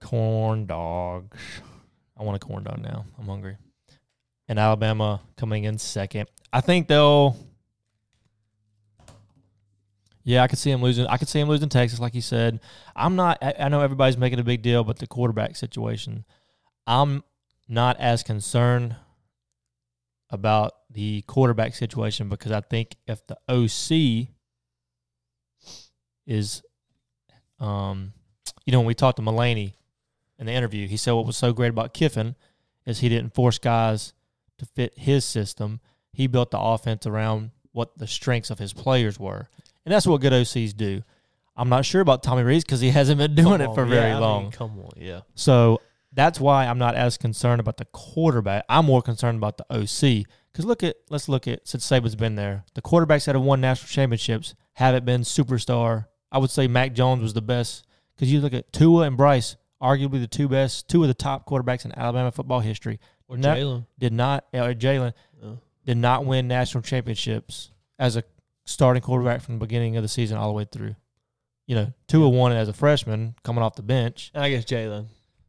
corn 0.00 0.66
dogs. 0.66 1.38
I 2.16 2.22
want 2.22 2.36
a 2.36 2.46
corn 2.46 2.64
dog 2.64 2.80
now. 2.80 3.04
I'm 3.18 3.26
hungry. 3.26 3.56
And 4.48 4.58
Alabama 4.58 5.20
coming 5.36 5.64
in 5.64 5.78
second. 5.78 6.28
I 6.52 6.60
think 6.60 6.88
they'll. 6.88 7.36
Yeah, 10.24 10.44
I 10.44 10.46
could 10.46 10.58
see 10.58 10.70
him 10.70 10.82
losing. 10.82 11.06
I 11.06 11.16
could 11.16 11.28
see 11.28 11.40
him 11.40 11.48
losing 11.48 11.68
Texas, 11.68 11.98
like 11.98 12.14
you 12.14 12.20
said. 12.20 12.60
I'm 12.94 13.16
not. 13.16 13.38
I, 13.42 13.54
I 13.58 13.68
know 13.68 13.80
everybody's 13.80 14.16
making 14.16 14.38
a 14.38 14.44
big 14.44 14.62
deal, 14.62 14.84
but 14.84 14.98
the 14.98 15.06
quarterback 15.06 15.56
situation, 15.56 16.24
I'm 16.86 17.24
not 17.68 17.98
as 17.98 18.22
concerned 18.22 18.94
about 20.30 20.72
the 20.90 21.22
quarterback 21.22 21.74
situation 21.74 22.28
because 22.28 22.52
I 22.52 22.60
think 22.60 22.96
if 23.06 23.26
the 23.26 23.36
OC 23.48 24.28
is, 26.26 26.62
um, 27.62 28.12
you 28.66 28.72
know, 28.72 28.80
when 28.80 28.86
we 28.86 28.94
talked 28.94 29.16
to 29.16 29.22
Mulaney 29.22 29.74
in 30.38 30.46
the 30.46 30.52
interview, 30.52 30.88
he 30.88 30.96
said 30.96 31.12
what 31.12 31.26
was 31.26 31.36
so 31.36 31.52
great 31.52 31.68
about 31.68 31.94
Kiffin 31.94 32.34
is 32.84 32.98
he 32.98 33.08
didn't 33.08 33.34
force 33.34 33.58
guys 33.58 34.12
to 34.58 34.66
fit 34.66 34.92
his 34.98 35.24
system. 35.24 35.80
He 36.12 36.26
built 36.26 36.50
the 36.50 36.58
offense 36.58 37.06
around 37.06 37.52
what 37.70 37.96
the 37.96 38.06
strengths 38.06 38.50
of 38.50 38.58
his 38.58 38.72
players 38.72 39.18
were, 39.18 39.48
and 39.84 39.94
that's 39.94 40.06
what 40.06 40.20
good 40.20 40.32
OCs 40.32 40.76
do. 40.76 41.02
I'm 41.56 41.68
not 41.68 41.84
sure 41.84 42.00
about 42.00 42.22
Tommy 42.22 42.42
Rees 42.42 42.64
because 42.64 42.80
he 42.80 42.90
hasn't 42.90 43.18
been 43.18 43.34
doing 43.44 43.60
it 43.60 43.72
for 43.74 43.84
yeah, 43.84 43.90
very 43.90 44.10
I 44.10 44.14
mean, 44.14 44.20
long. 44.20 44.50
come 44.50 44.78
on, 44.80 44.90
yeah. 44.96 45.20
So 45.34 45.80
that's 46.12 46.40
why 46.40 46.66
I'm 46.66 46.78
not 46.78 46.94
as 46.94 47.16
concerned 47.16 47.60
about 47.60 47.76
the 47.76 47.84
quarterback. 47.86 48.64
I'm 48.68 48.86
more 48.86 49.02
concerned 49.02 49.38
about 49.38 49.58
the 49.58 49.66
OC. 49.70 50.26
Because 50.52 50.64
look 50.66 50.82
at 50.82 50.96
let's 51.08 51.28
look 51.28 51.48
at 51.48 51.66
since 51.66 51.88
Saban's 51.88 52.16
been 52.16 52.34
there, 52.34 52.64
the 52.74 52.82
quarterbacks 52.82 53.24
that 53.24 53.34
have 53.34 53.44
won 53.44 53.60
national 53.60 53.88
championships 53.88 54.54
haven't 54.74 55.04
been 55.04 55.22
superstar. 55.22 56.06
I 56.32 56.38
would 56.38 56.50
say 56.50 56.66
Mac 56.66 56.94
Jones 56.94 57.22
was 57.22 57.34
the 57.34 57.42
best. 57.42 57.86
Because 58.16 58.32
you 58.32 58.40
look 58.40 58.54
at 58.54 58.72
Tua 58.72 59.02
and 59.06 59.16
Bryce, 59.16 59.56
arguably 59.82 60.20
the 60.20 60.26
two 60.26 60.48
best, 60.48 60.88
two 60.88 61.02
of 61.02 61.08
the 61.08 61.14
top 61.14 61.46
quarterbacks 61.46 61.84
in 61.84 61.96
Alabama 61.96 62.30
football 62.32 62.60
history. 62.60 62.98
Or 63.28 63.36
Jalen. 63.36 63.86
Did 63.98 64.12
not 64.12 64.44
or 64.52 64.74
Jalen 64.74 65.12
Yeah. 65.42 65.50
did 65.86 65.96
not 65.96 66.24
win 66.26 66.48
national 66.48 66.82
championships 66.82 67.70
as 67.98 68.16
a 68.16 68.24
starting 68.64 69.02
quarterback 69.02 69.40
from 69.42 69.54
the 69.54 69.60
beginning 69.66 69.96
of 69.96 70.02
the 70.02 70.08
season 70.08 70.36
all 70.36 70.48
the 70.48 70.52
way 70.54 70.64
through. 70.70 70.94
You 71.66 71.76
know, 71.76 71.92
Tua 72.08 72.28
won 72.28 72.52
it 72.52 72.56
as 72.56 72.68
a 72.68 72.72
freshman 72.72 73.34
coming 73.42 73.62
off 73.62 73.76
the 73.76 73.82
bench. 73.82 74.30
And 74.34 74.42
I 74.44 74.50
guess 74.50 74.64
Jalen 74.64 75.06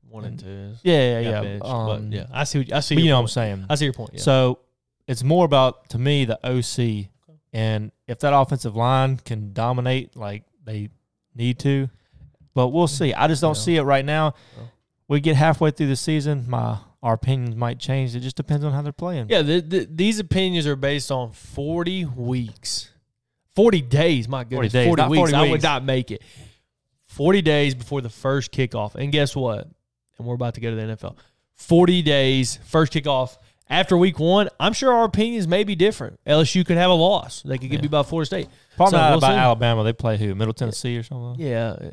one 0.10 0.26
And- 0.26 0.40
two. 0.40 0.74
Yeah, 0.84 1.20
yeah, 1.20 1.30
yeah. 1.30 1.42
benched, 1.42 1.66
Um, 1.66 2.10
but 2.10 2.16
yeah, 2.18 2.26
I 2.32 2.44
see. 2.46 2.60
What, 2.60 2.72
I 2.74 2.80
see. 2.82 2.96
You 3.02 3.10
know 3.10 3.16
what 3.16 3.22
I'm 3.22 3.28
saying. 3.28 3.66
I 3.70 3.76
see 3.76 3.86
your 3.86 3.94
point. 3.94 4.12
Yeah. 4.14 4.22
So 4.22 4.60
it's 5.08 5.24
more 5.24 5.44
about 5.46 5.90
to 5.90 5.98
me 5.98 6.24
the 6.26 6.40
OC, 6.48 7.10
and 7.52 7.92
if 8.08 8.20
that 8.20 8.34
offensive 8.34 8.76
line 8.76 9.18
can 9.18 9.54
dominate 9.54 10.16
like 10.16 10.44
they 10.66 10.90
need 11.36 11.60
to, 11.60 11.90
but 12.54 12.70
we'll 12.70 12.88
see. 12.88 13.14
I 13.14 13.28
just 13.28 13.42
don't 13.42 13.56
Yeah. 13.58 13.62
see 13.62 13.76
it 13.78 13.84
right 13.84 14.06
now. 14.06 14.34
Yeah. 14.58 14.64
We 15.08 15.20
get 15.20 15.36
halfway 15.36 15.72
through 15.72 15.88
the 15.88 15.96
season, 15.96 16.46
my 16.50 16.78
our 17.02 17.16
opinions 17.16 17.54
might 17.56 17.80
change. 17.80 18.16
It 18.16 18.22
just 18.22 18.38
depends 18.38 18.64
on 18.64 18.72
how 18.72 18.82
they're 18.82 18.94
playing. 18.94 19.28
yeah, 19.30 19.42
the, 19.42 19.60
the, 19.60 19.88
these 19.92 20.20
opinions 20.20 20.66
are 20.66 20.78
based 20.78 21.12
on 21.12 21.34
forty 21.34 22.06
weeks, 22.06 22.92
forty 23.56 23.82
days. 23.82 24.28
My 24.30 24.44
goodness, 24.46 24.72
40 24.72 24.80
days, 24.80 24.88
forty 24.88 25.02
not 25.02 25.10
weeks. 25.12 25.32
40 25.32 25.36
I 25.36 25.52
would 25.52 25.62
not 25.64 25.84
make 25.84 26.12
it. 26.12 26.22
Forty 27.08 27.42
days 27.42 27.76
before 27.76 28.02
the 28.02 28.10
first 28.10 28.52
kickoff, 28.52 28.96
and 28.96 29.12
guess 29.12 29.36
what? 29.36 29.68
And 30.18 30.26
we're 30.28 30.36
about 30.36 30.54
to 30.56 30.62
go 30.62 30.70
to 30.70 30.76
the 30.76 30.96
NFL. 30.96 31.18
Forty 31.56 32.02
days, 32.02 32.58
first 32.66 32.94
kickoff. 32.94 33.38
After 33.74 33.98
week 33.98 34.20
one, 34.20 34.50
I'm 34.60 34.74
sure 34.74 34.94
our 34.94 35.04
opinions 35.06 35.48
may 35.48 35.64
be 35.64 35.74
different. 35.76 36.20
LSU 36.28 36.64
could 36.66 36.78
have 36.78 36.92
a 36.92 36.94
loss. 36.94 37.42
They 37.42 37.58
could 37.58 37.70
get 37.72 37.78
Yeah. 37.78 37.82
beat 37.82 37.92
by 37.92 38.04
Florida 38.04 38.28
State. 38.28 38.48
Probably 38.78 38.92
So 38.92 38.98
not 38.98 39.10
we'll 39.10 39.18
about 39.18 39.32
see. 39.34 39.38
Alabama. 39.40 39.84
They 39.84 39.94
play 39.94 40.18
who? 40.18 40.36
Middle 40.36 40.54
Tennessee 40.54 40.96
or 40.98 41.02
something. 41.04 41.44
Yeah, 41.44 41.70
uh, 41.72 41.90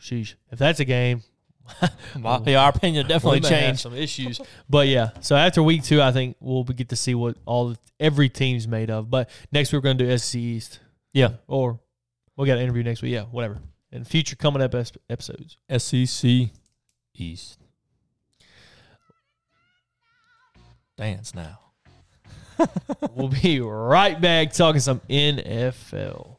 sheesh. 0.00 0.34
If 0.50 0.58
that's 0.58 0.78
a 0.80 0.84
game, 0.84 1.22
My- 2.18 2.40
yeah, 2.46 2.62
our 2.62 2.68
opinion 2.68 3.06
definitely 3.08 3.40
changed. 3.40 3.80
some 3.80 3.94
issues. 3.94 4.40
But 4.68 4.88
yeah, 4.88 5.10
so 5.20 5.36
after 5.36 5.62
week 5.62 5.82
two, 5.84 6.02
I 6.02 6.12
think 6.12 6.36
we'll 6.38 6.64
get 6.64 6.90
to 6.90 6.96
see 6.96 7.14
what 7.14 7.36
all 7.46 7.74
every 7.98 8.28
team's 8.28 8.68
made 8.68 8.90
of. 8.90 9.08
But 9.10 9.30
next 9.50 9.72
we're 9.72 9.80
going 9.80 9.96
to 9.98 10.04
do 10.06 10.18
SC 10.18 10.34
East, 10.36 10.80
Yeah, 11.14 11.30
or 11.48 11.80
we'll 12.36 12.46
got 12.46 12.58
an 12.58 12.62
interview 12.64 12.82
next 12.82 13.00
week. 13.02 13.12
Yeah, 13.12 13.22
whatever. 13.22 13.58
And 13.90 14.06
future 14.06 14.36
coming 14.36 14.60
up 14.60 14.74
episodes. 14.74 15.56
SEC 15.78 16.50
East. 17.14 17.58
Dance 20.96 21.34
now. 21.34 21.60
we'll 23.14 23.28
be 23.28 23.60
right 23.60 24.18
back 24.18 24.54
talking 24.54 24.80
some 24.80 25.00
NFL. 25.10 26.36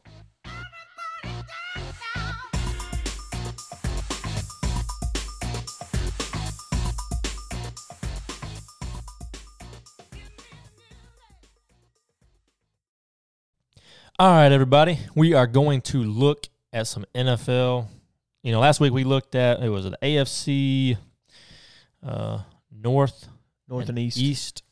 All 14.20 14.32
right, 14.32 14.50
everybody. 14.50 14.98
We 15.14 15.34
are 15.34 15.46
going 15.46 15.82
to 15.82 16.02
look 16.02 16.48
at 16.72 16.88
some 16.88 17.04
NFL. 17.14 17.86
You 18.42 18.50
know, 18.50 18.58
last 18.58 18.80
week 18.80 18.92
we 18.92 19.04
looked 19.04 19.36
at 19.36 19.62
it 19.62 19.68
was 19.68 19.84
an 19.84 19.94
AFC 20.02 20.98
uh, 22.04 22.40
North, 22.72 23.28
North 23.68 23.88
and, 23.88 23.98
East. 23.98 24.18
East. 24.18 24.62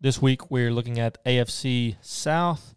This 0.00 0.20
week 0.20 0.50
we're 0.50 0.72
looking 0.72 0.98
at 0.98 1.22
AFC 1.24 1.96
South 2.00 2.74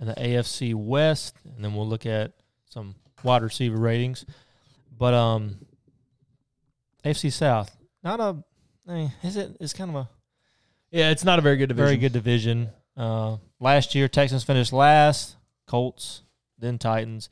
and 0.00 0.08
the 0.08 0.14
AFC 0.14 0.74
West, 0.74 1.36
and 1.44 1.64
then 1.64 1.74
we'll 1.74 1.86
look 1.86 2.06
at 2.06 2.32
some 2.68 2.94
wide 3.22 3.42
receiver 3.42 3.76
ratings. 3.76 4.24
But 4.96 5.14
um, 5.14 5.56
AFC 7.04 7.32
South, 7.32 7.76
not 8.02 8.18
a, 8.20 8.36
eh, 8.90 9.08
is 9.22 9.36
it? 9.36 9.56
It's 9.60 9.72
kind 9.72 9.90
of 9.90 9.96
a 9.96 10.08
Yeah, 10.90 11.10
it's 11.10 11.24
not 11.24 11.38
a 11.38 11.42
very 11.42 11.56
good 11.56 11.68
division. 11.68 11.86
very 11.86 11.96
good 11.98 12.12
division. 12.12 12.70
Uh, 12.96 13.36
last 13.60 13.94
year, 13.94 14.08
Texans 14.08 14.42
finished 14.42 14.72
last, 14.72 15.36
Colts, 15.66 16.22
then 16.58 16.78
Titans, 16.78 17.28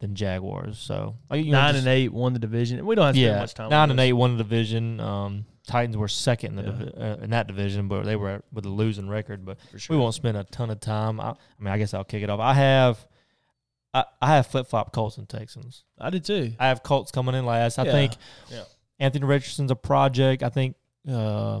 then 0.00 0.14
Jaguars. 0.14 0.78
So 0.78 1.16
like, 1.28 1.44
you 1.44 1.50
know, 1.52 1.58
Nine 1.60 1.74
just- 1.74 1.86
and 1.86 1.92
eight 1.92 2.12
won 2.12 2.32
the 2.32 2.38
division. 2.38 2.84
We 2.86 2.94
don't 2.94 3.06
have 3.06 3.16
yeah, 3.16 3.40
much 3.40 3.54
time. 3.54 3.70
nine 3.70 3.90
and 3.90 3.98
eight 3.98 4.12
won 4.12 4.36
the 4.36 4.44
division. 4.44 5.00
Um, 5.00 5.46
Titans 5.68 5.96
were 5.96 6.08
second 6.08 6.58
in, 6.58 6.64
the 6.64 6.72
Yeah. 6.72 6.78
divi- 6.78 6.96
uh, 6.96 7.24
in 7.24 7.30
that 7.30 7.46
division, 7.46 7.86
but 7.86 8.04
they 8.04 8.16
were 8.16 8.42
with 8.52 8.64
a 8.66 8.68
losing 8.70 9.08
record. 9.08 9.44
But 9.44 9.58
sure. 9.76 9.96
we 9.96 10.02
won't 10.02 10.14
spend 10.14 10.36
a 10.36 10.42
ton 10.42 10.70
of 10.70 10.80
time. 10.80 11.20
I, 11.20 11.30
I 11.30 11.34
mean, 11.60 11.72
I 11.72 11.78
guess 11.78 11.94
I'll 11.94 12.02
kick 12.04 12.22
it 12.24 12.30
off. 12.30 12.40
I 12.40 12.54
have, 12.54 13.06
I, 13.94 14.04
I 14.20 14.26
have 14.36 14.46
flip 14.48 14.66
flop 14.66 14.92
Colts 14.92 15.16
and 15.18 15.28
Texans. 15.28 15.84
I 15.98 16.10
did 16.10 16.24
too. 16.24 16.52
I 16.58 16.68
have 16.68 16.82
Colts 16.82 17.12
coming 17.12 17.34
in 17.36 17.46
last. 17.46 17.78
I 17.78 17.84
Yeah, 17.84 17.92
think 17.92 18.12
yeah. 18.50 18.64
Anthony 18.98 19.26
Richardson's 19.26 19.70
a 19.70 19.76
project. 19.76 20.42
I 20.42 20.48
think 20.48 20.74
uh, 21.08 21.60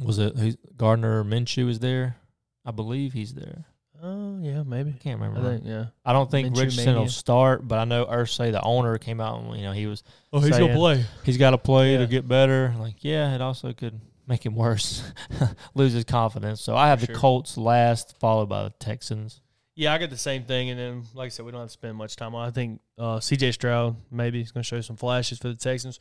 was 0.00 0.18
it 0.18 0.76
Gardner 0.76 1.22
Minshew 1.24 1.68
is 1.68 1.78
there? 1.78 2.16
I 2.64 2.70
believe 2.72 3.12
he's 3.12 3.34
there. 3.34 3.66
Oh 4.04 4.38
yeah, 4.40 4.62
maybe. 4.64 4.90
I 4.90 4.98
can't 4.98 5.22
I 5.22 5.26
remember. 5.26 5.50
think 5.52 5.64
yeah. 5.64 5.86
I 6.04 6.12
don't 6.12 6.28
think 6.30 6.48
Minshew 6.48 6.56
Richardson 6.58 6.86
will 6.94 7.00
mania. 7.02 7.10
start, 7.10 7.68
but 7.68 7.78
I 7.78 7.84
know 7.84 8.04
Irsay, 8.04 8.50
the 8.50 8.60
owner, 8.62 8.98
came 8.98 9.20
out 9.20 9.40
and 9.40 9.56
you 9.56 9.62
know 9.62 9.72
he 9.72 9.86
was 9.86 10.02
Oh, 10.32 10.40
he's 10.40 10.50
Saying- 10.56 10.66
gonna 10.68 10.78
play. 10.78 11.04
he's 11.24 11.36
got 11.38 11.50
to 11.50 11.58
play 11.58 11.92
Yeah. 11.92 11.98
to 11.98 12.06
get 12.08 12.26
better. 12.26 12.74
Like, 12.78 13.04
yeah, 13.04 13.34
it 13.34 13.40
also 13.40 13.72
could 13.72 14.00
make 14.26 14.44
him 14.44 14.54
worse, 14.56 15.04
lose 15.74 15.92
his 15.92 16.04
confidence. 16.04 16.60
So 16.60 16.74
I 16.76 16.88
have 16.88 17.00
For 17.00 17.06
the 17.06 17.12
sure. 17.12 17.20
Colts 17.20 17.56
last, 17.56 18.16
followed 18.18 18.48
by 18.48 18.64
the 18.64 18.70
Texans. 18.70 19.40
Yeah, 19.76 19.92
I 19.94 19.98
got 19.98 20.10
the 20.10 20.18
same 20.18 20.44
thing, 20.44 20.70
and 20.70 20.78
then 20.78 21.02
like 21.14 21.26
I 21.26 21.28
said, 21.28 21.44
we 21.46 21.52
don't 21.52 21.60
have 21.60 21.68
to 21.68 21.72
spend 21.72 21.96
much 21.96 22.16
time 22.16 22.34
on. 22.34 22.44
it. 22.44 22.48
I 22.48 22.50
think 22.50 22.80
uh, 22.98 23.20
C.J. 23.20 23.52
Stroud 23.52 23.96
maybe 24.10 24.40
is 24.40 24.50
going 24.52 24.62
to 24.62 24.66
show 24.68 24.80
some 24.80 24.96
flashes 24.96 25.38
for 25.38 25.48
the 25.48 25.54
Texans, 25.54 25.98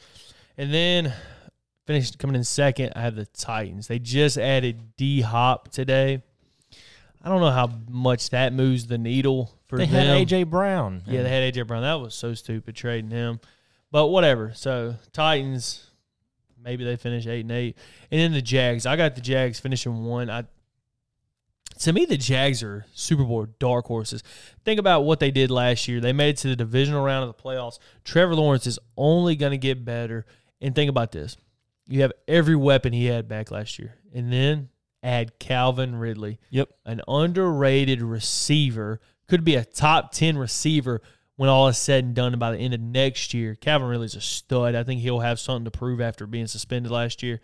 and 0.57 0.73
then 0.73 1.13
finished 1.87 2.17
coming 2.19 2.35
in 2.35 2.43
second. 2.43 2.93
I 2.95 3.01
have 3.01 3.15
the 3.15 3.25
Titans. 3.27 3.87
They 3.87 3.99
just 3.99 4.37
added 4.37 4.95
D 4.97 5.21
Hop 5.21 5.69
today. 5.71 6.21
I 7.23 7.29
don't 7.29 7.41
know 7.41 7.51
how 7.51 7.69
much 7.89 8.31
that 8.31 8.53
moves 8.53 8.87
the 8.87 8.97
needle 8.97 9.53
for 9.67 9.77
them. 9.77 9.89
They 9.89 9.97
them. 9.97 10.17
had 10.17 10.27
AJ 10.27 10.49
Brown. 10.49 11.03
Yeah, 11.05 11.23
they 11.23 11.29
had 11.29 11.53
AJ 11.53 11.67
Brown. 11.67 11.83
That 11.83 11.95
was 11.95 12.15
so 12.15 12.33
stupid 12.33 12.75
trading 12.75 13.11
him, 13.11 13.39
but 13.91 14.07
whatever. 14.07 14.53
So 14.55 14.95
Titans, 15.13 15.87
maybe 16.61 16.83
they 16.83 16.95
finish 16.95 17.27
eight 17.27 17.41
and 17.41 17.51
eight, 17.51 17.77
and 18.09 18.19
then 18.19 18.33
the 18.33 18.41
Jags. 18.41 18.85
I 18.85 18.95
got 18.95 19.15
the 19.15 19.21
Jags 19.21 19.59
finishing 19.59 20.03
one. 20.03 20.29
I 20.29 20.45
to 21.79 21.93
me 21.93 22.05
the 22.05 22.17
Jags 22.17 22.63
are 22.63 22.85
Super 22.93 23.23
Bowl 23.23 23.47
dark 23.59 23.85
horses. 23.85 24.23
Think 24.65 24.79
about 24.79 25.01
what 25.01 25.19
they 25.19 25.31
did 25.31 25.51
last 25.51 25.87
year. 25.87 25.99
They 25.99 26.13
made 26.13 26.29
it 26.29 26.37
to 26.37 26.49
the 26.49 26.55
divisional 26.55 27.03
round 27.03 27.27
of 27.27 27.35
the 27.35 27.41
playoffs. 27.41 27.79
Trevor 28.03 28.35
Lawrence 28.35 28.67
is 28.67 28.79
only 28.97 29.35
going 29.35 29.51
to 29.51 29.57
get 29.57 29.85
better. 29.85 30.25
And 30.59 30.75
think 30.75 30.89
about 30.89 31.11
this: 31.11 31.37
you 31.87 32.01
have 32.01 32.13
every 32.27 32.55
weapon 32.55 32.93
he 32.93 33.05
had 33.05 33.27
back 33.27 33.51
last 33.51 33.79
year, 33.79 33.95
and 34.13 34.31
then 34.31 34.69
add 35.03 35.39
Calvin 35.39 35.95
Ridley 35.95 36.39
Yep. 36.51 36.69
an 36.85 37.01
underrated 37.07 38.01
receiver, 38.01 38.99
could 39.27 39.43
be 39.43 39.55
a 39.55 39.65
top 39.65 40.11
10 40.11 40.37
receiver 40.37 41.01
when 41.37 41.49
all 41.49 41.67
is 41.67 41.77
said 41.77 42.03
and 42.03 42.13
done 42.15 42.37
by 42.37 42.51
the 42.51 42.57
end 42.57 42.73
of 42.73 42.79
next 42.81 43.33
year. 43.33 43.55
Calvin 43.55 43.87
Ridley's 43.87 44.15
a 44.15 44.21
stud. 44.21 44.75
I 44.75 44.83
think 44.83 45.01
he'll 45.01 45.19
have 45.21 45.39
something 45.39 45.65
to 45.65 45.71
prove 45.71 45.99
after 46.01 46.27
being 46.27 46.47
suspended 46.47 46.91
last 46.91 47.23
year. 47.23 47.39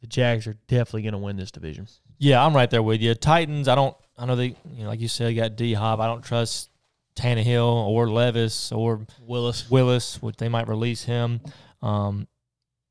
The 0.00 0.06
Jags 0.06 0.46
are 0.46 0.56
definitely 0.66 1.02
going 1.02 1.12
to 1.12 1.18
win 1.18 1.36
this 1.36 1.50
division. 1.50 1.86
Yeah, 2.18 2.44
I'm 2.44 2.54
right 2.54 2.68
there 2.70 2.82
with 2.82 3.00
you. 3.00 3.14
Titans, 3.14 3.68
I 3.68 3.74
don't. 3.74 3.96
I 4.18 4.26
know 4.26 4.36
they, 4.36 4.56
you 4.74 4.82
know, 4.82 4.88
like 4.88 5.00
you 5.00 5.08
said, 5.08 5.34
got 5.36 5.56
D 5.56 5.72
Hop. 5.72 6.00
I 6.00 6.06
don't 6.06 6.22
trust 6.22 6.68
Tannehill 7.16 7.64
or 7.86 8.10
Levis 8.10 8.72
or 8.72 9.06
Willis. 9.22 9.70
Willis, 9.70 10.20
which 10.22 10.36
they 10.36 10.48
might 10.48 10.68
release 10.68 11.04
him. 11.04 11.40
Um, 11.82 12.28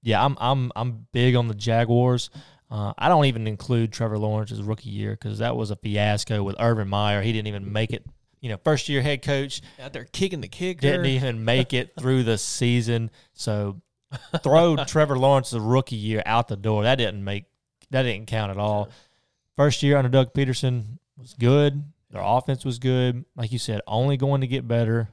yeah, 0.01 0.23
I'm 0.23 0.35
I'm 0.39 0.71
I'm 0.75 1.07
big 1.11 1.35
on 1.35 1.47
the 1.47 1.53
Jaguars. 1.55 2.29
Uh, 2.71 2.93
I 2.97 3.10
don't 3.10 3.25
even 3.25 3.47
include 3.47 3.91
Trevor 3.91 4.17
Lawrence's 4.19 4.62
rookie 4.62 4.89
year 4.89 5.12
because 5.12 5.39
that 5.39 5.55
was 5.55 5.71
a 5.71 5.75
fiasco 5.75 6.43
with 6.43 6.55
Urban 6.60 6.88
Meyer. 6.88 7.21
He 7.21 7.34
didn't 7.34 7.47
even 7.47 7.71
make 7.71 7.91
it. 7.91 8.05
You 8.41 8.49
know, 8.49 8.58
first 8.63 8.88
year 8.88 9.01
head 9.01 9.21
coach 9.21 9.62
Out 9.82 9.91
there 9.91 10.05
kicking 10.05 10.39
the 10.39 10.47
kicker. 10.47 10.79
didn't 10.82 11.08
even 11.08 11.43
make 11.43 11.73
it 11.73 11.91
through 11.99 12.23
the 12.23 12.38
season. 12.38 13.12
So 13.34 13.82
throw 14.43 14.75
Trevor 14.88 15.17
Lawrence's 15.17 15.60
rookie 15.60 15.95
year 15.95 16.23
out 16.25 16.47
the 16.47 16.55
door. 16.55 16.84
That 16.84 16.95
didn't 16.95 17.23
make 17.23 17.45
that 17.89 18.03
didn't 18.03 18.27
count 18.27 18.51
at 18.51 18.58
all. 18.58 18.89
First 19.58 19.84
year 19.84 19.97
under 19.97 20.10
Doug 20.10 20.34
Pederson 20.34 20.99
was 21.17 21.34
good. 21.34 21.84
Their 22.12 22.21
offense 22.23 22.63
was 22.63 22.79
good. 22.79 23.25
Like 23.36 23.51
you 23.51 23.60
said, 23.60 23.82
only 23.88 24.15
going 24.15 24.41
to 24.41 24.47
get 24.47 24.67
better. 24.67 25.10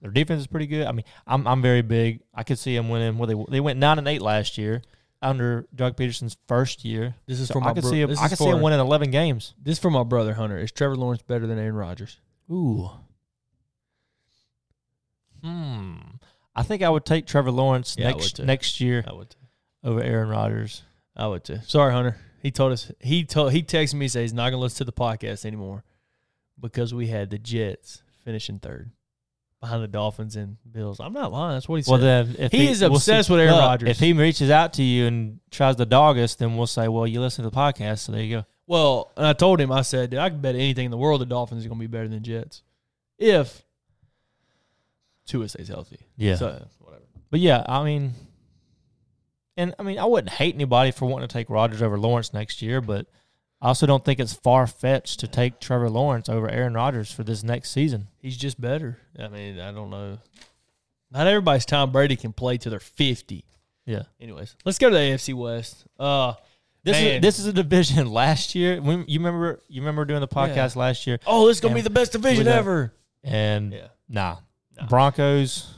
Their 0.00 0.10
defense 0.10 0.40
is 0.40 0.46
pretty 0.46 0.66
good. 0.66 0.86
I 0.86 0.92
mean, 0.92 1.04
I'm 1.26 1.46
I'm 1.46 1.62
very 1.62 1.82
big. 1.82 2.22
I 2.34 2.42
could 2.42 2.58
see 2.58 2.74
them 2.74 2.88
winning. 2.88 3.18
Well, 3.18 3.26
they 3.28 3.52
they 3.52 3.60
went 3.60 3.78
nine 3.78 3.98
and 3.98 4.08
eight 4.08 4.22
last 4.22 4.58
year 4.58 4.82
under 5.22 5.66
Doug 5.74 5.96
Pederson's 5.96 6.36
first 6.48 6.84
year. 6.84 7.14
This 7.26 7.40
is 7.40 7.48
So 7.48 7.54
for 7.54 7.60
I 7.62 7.64
my 7.66 7.72
could 7.74 7.82
bro- 7.82 7.90
see 7.90 8.00
him. 8.00 8.10
I 8.18 8.28
could 8.28 8.38
see 8.38 8.46
him 8.46 8.60
winning 8.62 8.80
eleven 8.80 9.10
games. 9.10 9.54
This 9.62 9.72
is 9.74 9.78
for 9.78 9.90
my 9.90 10.02
brother 10.02 10.34
Hunter. 10.34 10.58
Is 10.58 10.72
Trevor 10.72 10.96
Lawrence 10.96 11.22
better 11.22 11.46
than 11.46 11.58
Aaron 11.58 11.74
Rodgers? 11.74 12.18
Ooh. 12.50 12.90
Hmm. 15.42 15.96
I 16.54 16.62
think 16.62 16.82
I 16.82 16.90
would 16.90 17.04
take 17.04 17.26
Trevor 17.26 17.50
Lawrence 17.50 17.96
Yeah, 17.98 18.10
next 18.10 18.38
next 18.40 18.80
year 18.80 19.04
I 19.06 19.12
would. 19.12 19.30
Too. 19.30 19.36
over 19.84 20.02
Aaron 20.02 20.28
Rodgers. 20.28 20.82
I 21.16 21.26
would 21.26 21.44
too. 21.44 21.58
Sorry, 21.66 21.92
Hunter. 21.92 22.16
He 22.42 22.50
told 22.50 22.72
us. 22.72 22.90
He 23.00 23.24
told. 23.24 23.52
He 23.52 23.62
texted 23.62 23.94
me. 23.94 24.08
Say 24.08 24.22
he's 24.22 24.32
not 24.34 24.50
gonna 24.50 24.62
listen 24.62 24.78
to 24.78 24.84
the 24.84 24.92
podcast 24.92 25.44
anymore 25.44 25.84
because 26.58 26.92
we 26.92 27.06
had 27.08 27.30
the 27.30 27.38
Jets 27.38 28.02
finishing 28.24 28.58
third 28.58 28.90
behind 29.60 29.82
the 29.82 29.88
Dolphins 29.88 30.36
and 30.36 30.56
Bills. 30.70 31.00
I'm 31.00 31.12
not 31.12 31.32
lying. 31.32 31.56
That's 31.56 31.68
what 31.68 31.76
he 31.76 31.82
said. 31.82 31.90
Well, 31.92 32.00
then 32.00 32.36
if 32.38 32.52
He 32.52 32.68
is 32.68 32.82
obsessed 32.82 33.28
with 33.30 33.40
Aaron 33.40 33.54
Rodgers. 33.54 33.90
If 33.90 34.00
he 34.00 34.12
reaches 34.12 34.50
out 34.50 34.74
to 34.74 34.82
you 34.82 35.06
and 35.06 35.40
tries 35.50 35.76
to 35.76 35.86
dog 35.86 36.18
us, 36.18 36.34
then 36.34 36.56
we'll 36.56 36.66
say, 36.66 36.88
"Well, 36.88 37.06
you 37.06 37.20
listen 37.20 37.44
to 37.44 37.50
the 37.50 37.56
podcast." 37.56 38.00
So 38.00 38.12
there 38.12 38.22
you 38.22 38.38
go. 38.38 38.44
Well, 38.70 39.10
and 39.16 39.26
I 39.26 39.32
told 39.32 39.60
him, 39.60 39.72
I 39.72 39.82
said, 39.82 40.10
dude, 40.10 40.20
I 40.20 40.30
can 40.30 40.40
bet 40.40 40.54
anything 40.54 40.84
in 40.84 40.90
the 40.92 40.96
world 40.96 41.20
the 41.20 41.26
Dolphins 41.26 41.64
are 41.64 41.68
going 41.68 41.80
to 41.80 41.88
be 41.88 41.90
better 41.90 42.06
than 42.06 42.22
Jets 42.22 42.62
if 43.18 43.64
Tua 45.26 45.48
stays 45.48 45.66
healthy. 45.66 45.98
Yeah. 46.16 46.36
So, 46.36 46.66
whatever. 46.78 47.02
But 47.32 47.40
yeah, 47.40 47.64
I 47.68 47.82
mean, 47.82 48.12
and 49.56 49.74
I 49.76 49.82
mean, 49.82 49.98
I 49.98 50.04
wouldn't 50.04 50.32
hate 50.32 50.54
anybody 50.54 50.92
for 50.92 51.06
wanting 51.06 51.26
to 51.26 51.32
take 51.32 51.50
Rodgers 51.50 51.82
over 51.82 51.98
Lawrence 51.98 52.32
next 52.32 52.62
year, 52.62 52.80
but 52.80 53.06
I 53.62 53.68
also 53.68 53.86
don't 53.86 54.04
think 54.04 54.20
it's 54.20 54.32
far 54.32 54.66
fetched 54.66 55.20
to 55.20 55.28
take 55.28 55.60
Trevor 55.60 55.90
Lawrence 55.90 56.28
over 56.28 56.48
Aaron 56.48 56.74
Rodgers 56.74 57.12
for 57.12 57.22
this 57.24 57.42
next 57.42 57.70
season. 57.72 58.06
He's 58.22 58.36
just 58.36 58.58
better. 58.60 58.98
I 59.18 59.28
mean, 59.28 59.58
I 59.60 59.70
don't 59.72 59.90
know. 59.90 60.18
Not 61.10 61.26
everybody's 61.26 61.66
Tom 61.66 61.90
Brady 61.92 62.16
can 62.16 62.32
play 62.32 62.56
till 62.56 62.70
they're 62.70 62.80
50. 62.80 63.44
Yeah. 63.84 64.02
Anyways, 64.20 64.56
let's 64.64 64.78
go 64.78 64.88
to 64.88 64.94
the 64.94 65.00
AFC 65.00 65.34
West. 65.34 65.84
Uh, 65.98 66.34
This 66.84 66.96
Man. 66.96 67.16
is 67.16 67.20
this 67.22 67.38
is 67.38 67.46
a 67.46 67.52
division 67.52 68.10
last 68.12 68.54
year. 68.54 68.80
When, 68.80 69.04
you 69.08 69.18
remember 69.18 69.60
you 69.68 69.82
remember 69.82 70.04
doing 70.04 70.20
the 70.20 70.28
podcast 70.28 70.76
last 70.76 71.06
year, 71.06 71.18
oh, 71.26 71.46
this 71.48 71.56
is 71.56 71.60
going 71.60 71.74
to 71.74 71.78
And 71.78 71.84
be 71.84 71.88
the 71.88 71.94
best 71.94 72.12
division 72.12 72.46
ever. 72.48 72.94
and 73.24 73.72
Yeah. 73.72 73.88
nah, 74.08 74.36
Nah. 74.78 74.86
Broncos 74.86 75.74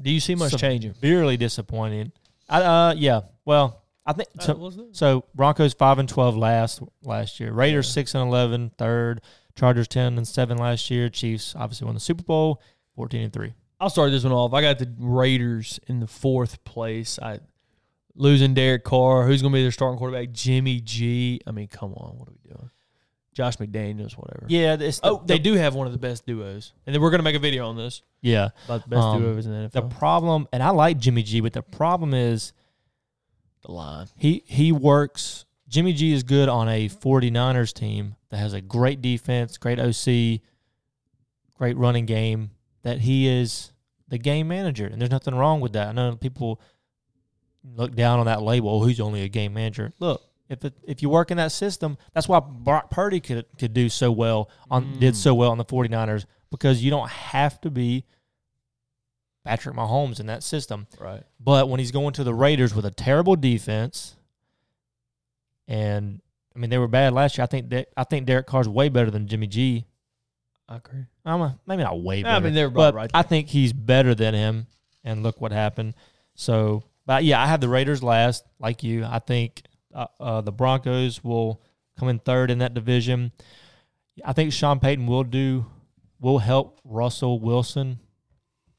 Do 0.00 0.10
you 0.10 0.20
see 0.20 0.34
much 0.34 0.56
changing? 0.56 0.94
severely 0.94 1.36
disappointing. 1.38 2.12
I, 2.48 2.62
uh, 2.62 2.94
yeah. 2.96 3.20
Well, 3.46 3.81
I 4.04 4.12
think 4.12 4.28
so. 4.40 4.72
So 4.92 5.24
Broncos 5.34 5.74
five 5.74 5.98
and 5.98 6.08
twelve 6.08 6.36
last 6.36 6.80
last 7.02 7.38
year. 7.40 7.52
Raiders 7.52 7.88
six 7.92 8.14
and 8.14 8.26
11, 8.26 8.72
third. 8.78 9.20
Chargers 9.54 9.86
ten 9.86 10.16
and 10.16 10.26
seven 10.26 10.58
last 10.58 10.90
year. 10.90 11.08
Chiefs 11.08 11.54
obviously 11.56 11.84
won 11.84 11.94
the 11.94 12.00
Super 12.00 12.22
Bowl, 12.24 12.60
fourteen 12.96 13.22
and 13.22 13.32
three. 13.32 13.52
I'll 13.80 13.90
start 13.90 14.10
this 14.10 14.24
one 14.24 14.32
off. 14.32 14.52
I 14.54 14.60
got 14.62 14.78
the 14.78 14.92
Raiders 14.98 15.78
in 15.88 16.00
the 16.00 16.06
fourth 16.06 16.62
place. 16.64 17.18
I 17.20 17.40
losing 18.14 18.54
Derek 18.54 18.84
Carr. 18.84 19.26
Who's 19.26 19.42
going 19.42 19.52
to 19.52 19.56
be 19.56 19.62
their 19.62 19.72
starting 19.72 19.98
quarterback? 19.98 20.32
Jimmy 20.32 20.80
G. 20.80 21.40
I 21.46 21.50
mean, 21.50 21.68
come 21.68 21.92
on, 21.94 22.16
what 22.18 22.28
are 22.28 22.32
we 22.44 22.50
doing? 22.50 22.70
Josh 23.34 23.56
McDaniels, 23.56 24.12
whatever. 24.12 24.44
Yeah, 24.48 24.76
the, 24.76 25.00
Oh, 25.02 25.22
they 25.24 25.38
do 25.38 25.54
have 25.54 25.74
one 25.74 25.86
of 25.86 25.92
the 25.94 25.98
best 25.98 26.26
duos, 26.26 26.72
and 26.86 26.94
then 26.94 27.00
we're 27.00 27.08
going 27.10 27.20
to 27.20 27.24
make 27.24 27.34
a 27.34 27.38
video 27.38 27.66
on 27.66 27.76
this 27.76 28.02
Yeah, 28.20 28.50
about 28.66 28.82
the 28.82 28.88
best 28.90 29.02
Um, 29.02 29.22
duos 29.22 29.46
in 29.46 29.52
the 29.52 29.68
NFL. 29.68 29.72
the 29.72 29.82
problem, 29.96 30.48
and 30.52 30.62
I 30.62 30.68
like 30.70 30.98
Jimmy 30.98 31.22
G, 31.22 31.40
but 31.40 31.54
the 31.54 31.62
problem 31.62 32.12
is 32.14 32.52
The 33.64 33.72
line. 33.72 34.06
he 34.16 34.42
he 34.46 34.72
works. 34.72 35.44
Jimmy 35.68 35.92
G 35.92 36.12
is 36.12 36.22
good 36.22 36.48
on 36.48 36.68
a 36.68 36.88
49ers 36.88 37.72
team 37.72 38.16
that 38.28 38.36
has 38.36 38.52
a 38.52 38.60
great 38.60 39.00
defense, 39.00 39.56
great 39.56 39.78
OC, 39.78 40.40
great 41.56 41.76
running 41.76 42.04
game. 42.04 42.50
That 42.82 42.98
he 42.98 43.28
is 43.28 43.72
the 44.08 44.18
game 44.18 44.48
manager, 44.48 44.86
and 44.86 45.00
there's 45.00 45.10
nothing 45.10 45.34
wrong 45.34 45.60
with 45.60 45.72
that. 45.74 45.88
I 45.88 45.92
know 45.92 46.16
people 46.16 46.60
look 47.64 47.94
down 47.94 48.18
on 48.18 48.26
that 48.26 48.42
label. 48.42 48.68
Oh, 48.70 48.86
he's 48.86 49.00
only 49.00 49.22
a 49.22 49.28
game 49.28 49.54
manager. 49.54 49.92
Look, 49.98 50.22
if 50.48 50.64
it, 50.64 50.74
if 50.82 51.02
you 51.02 51.08
work 51.08 51.30
in 51.30 51.36
that 51.36 51.52
system, 51.52 51.96
that's 52.12 52.28
why 52.28 52.40
Brock 52.40 52.90
Purdy 52.90 53.20
could 53.20 53.46
could 53.58 53.72
do 53.72 53.88
so 53.88 54.10
well 54.10 54.50
on 54.70 54.98
did 54.98 55.14
mm. 55.14 55.16
so 55.16 55.34
well 55.34 55.50
on 55.50 55.58
the 55.58 55.64
49ers 55.64 56.26
because 56.50 56.82
you 56.82 56.90
don't 56.90 57.08
have 57.08 57.60
to 57.62 57.70
be 57.70 58.04
Patrick 59.44 59.74
Mahomes 59.74 60.20
in 60.20 60.26
that 60.26 60.42
system. 60.42 60.86
Right. 61.00 61.22
But 61.40 61.68
when 61.68 61.80
he's 61.80 61.90
going 61.90 62.12
to 62.14 62.24
the 62.24 62.34
Raiders 62.34 62.74
with 62.74 62.84
a 62.84 62.90
terrible 62.90 63.36
defense, 63.36 64.16
and 65.66 66.20
I 66.54 66.58
mean 66.58 66.70
they 66.70 66.78
were 66.78 66.88
bad 66.88 67.12
last 67.12 67.38
year. 67.38 67.44
I 67.44 67.46
think 67.46 67.70
that 67.70 67.88
I 67.96 68.04
think 68.04 68.26
Derek 68.26 68.46
Carr's 68.46 68.68
way 68.68 68.88
better 68.88 69.10
than 69.10 69.26
Jimmy 69.26 69.46
G. 69.46 69.84
I 70.68 70.76
agree. 70.76 71.04
I'm 71.24 71.40
a, 71.40 71.58
maybe 71.66 71.82
not 71.82 72.00
way 72.00 72.22
better. 72.22 72.34
I 72.34 72.40
mean, 72.40 72.54
they're 72.54 72.70
but 72.70 72.94
right 72.94 73.10
I 73.12 73.22
think 73.22 73.48
he's 73.48 73.72
better 73.72 74.14
than 74.14 74.34
him. 74.34 74.66
And 75.04 75.22
look 75.24 75.40
what 75.40 75.50
happened. 75.50 75.94
So, 76.36 76.84
but 77.06 77.24
yeah, 77.24 77.42
I 77.42 77.46
have 77.46 77.60
the 77.60 77.68
Raiders 77.68 78.02
last, 78.04 78.44
like 78.60 78.84
you. 78.84 79.04
I 79.04 79.18
think 79.18 79.62
uh, 79.92 80.06
uh, 80.20 80.40
the 80.40 80.52
Broncos 80.52 81.24
will 81.24 81.60
come 81.98 82.08
in 82.08 82.20
third 82.20 82.50
in 82.50 82.58
that 82.58 82.72
division. 82.72 83.32
I 84.24 84.32
think 84.32 84.52
Sean 84.52 84.78
Payton 84.78 85.06
will 85.06 85.24
do 85.24 85.66
will 86.20 86.38
help 86.38 86.80
Russell 86.84 87.40
Wilson, 87.40 87.98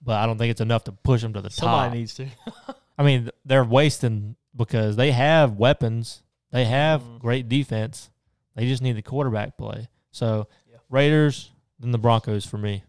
but 0.03 0.15
I 0.17 0.25
don't 0.25 0.37
think 0.37 0.51
it's 0.51 0.61
enough 0.61 0.83
to 0.85 0.91
push 0.91 1.21
them 1.21 1.33
to 1.33 1.41
the 1.41 1.49
top. 1.49 1.57
Somebody 1.57 1.99
needs 1.99 2.13
to. 2.15 2.27
I 2.97 3.03
mean, 3.03 3.29
they're 3.45 3.63
wasting 3.63 4.35
because 4.55 4.95
they 4.95 5.11
have 5.11 5.53
weapons. 5.57 6.21
They 6.51 6.65
have 6.65 7.01
Mhm. 7.01 7.19
great 7.19 7.49
defense. 7.49 8.09
They 8.55 8.67
just 8.67 8.81
need 8.83 8.95
the 8.97 9.01
quarterback 9.01 9.57
play. 9.57 9.87
So 10.11 10.47
Yeah. 10.69 10.77
Raiders, 10.89 11.49
then 11.79 11.91
the 11.91 11.97
Broncos 11.97 12.45
for 12.45 12.57
me. 12.57 12.83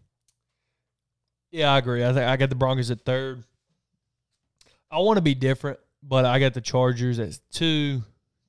Yeah, 1.51 1.71
I 1.73 1.77
agree. 1.77 2.03
I 2.03 2.07
think 2.13 2.25
I 2.27 2.35
got 2.37 2.49
the 2.49 2.55
Broncos 2.55 2.91
at 2.91 3.01
third. 3.05 3.43
I 4.91 4.99
want 4.99 5.17
to 5.17 5.21
be 5.21 5.33
different, 5.35 5.79
but 6.03 6.25
I 6.25 6.39
got 6.39 6.53
the 6.53 6.61
Chargers 6.61 7.17
at 7.19 7.37
two, 7.51 8.03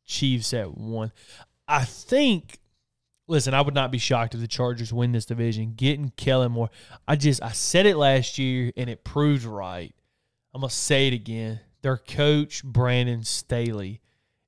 Chiefs 0.05 0.53
at 0.53 0.77
one. 0.77 1.13
I 1.67 1.85
think. 1.85 2.59
Listen, 3.29 3.55
I 3.55 3.61
would 3.61 3.75
not 3.75 3.91
be 3.91 3.99
shocked 3.99 4.35
if 4.35 4.41
the 4.41 4.47
Chargers 4.47 4.93
win 4.93 5.13
this 5.13 5.25
division. 5.25 5.75
Getting 5.77 6.13
Kellen 6.17 6.53
Moore, 6.53 6.71
I 7.09 7.17
just 7.17 7.43
I 7.43 7.53
said 7.53 7.87
it 7.87 7.97
last 7.97 8.39
year 8.39 8.73
and 8.77 8.89
it 8.89 9.05
proved 9.05 9.45
right. 9.45 9.95
I'm 10.55 10.61
gonna 10.61 10.71
say 10.71 11.09
it 11.09 11.13
again. 11.13 11.61
Their 11.83 11.97
coach 11.97 12.65
Brandon 12.65 13.25
Staley 13.25 14.01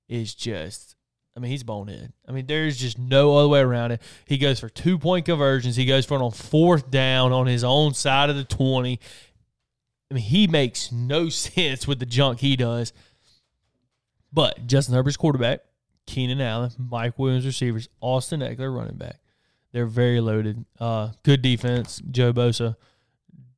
is 0.09 0.35
just. 0.35 0.95
I 1.37 1.41
mean, 1.41 1.53
he's 1.53 1.63
bonehead. 1.63 2.13
I 2.27 2.33
mean, 2.33 2.47
there's 2.47 2.77
just 2.77 2.99
no 2.99 3.37
other 3.37 3.47
way 3.47 3.61
around 3.61 3.93
it. 3.93 4.03
He 4.27 4.39
goes 4.39 4.59
for 4.59 4.69
two 4.69 4.99
point 4.99 5.25
conversions. 5.25 5.77
He 5.77 5.85
goes 5.85 6.05
for 6.05 6.19
it 6.19 6.23
on 6.23 6.33
fourth 6.33 6.91
down 6.91 7.33
on 7.33 7.47
his 7.47 7.63
own 7.63 7.95
side 7.95 8.29
of 8.29 8.35
the 8.35 8.43
20. 8.43 8.99
I 10.11 10.15
mean, 10.15 10.23
he 10.23 10.47
makes 10.49 10.91
no 10.91 11.29
sense 11.29 11.87
with 11.87 12.01
the 12.01 12.07
junk 12.07 12.41
he 12.41 12.57
does. 12.57 12.93
But 14.33 14.67
Justin 14.67 14.95
Herbert's 14.95 15.17
quarterback, 15.17 15.61
Keenan 16.09 16.41
Allen, 16.41 16.71
Mike 16.79 17.19
Williams 17.19 17.45
receivers, 17.45 17.89
Austin 18.01 18.41
Ekeler 18.41 18.75
running 18.75 18.97
back. 18.97 19.21
They're 19.73 19.87
very 19.87 20.21
loaded. 20.21 20.65
Uh, 20.81 21.11
good 21.23 21.43
defense. 21.43 22.01
Joe 22.11 22.33
Bosa, 22.33 22.77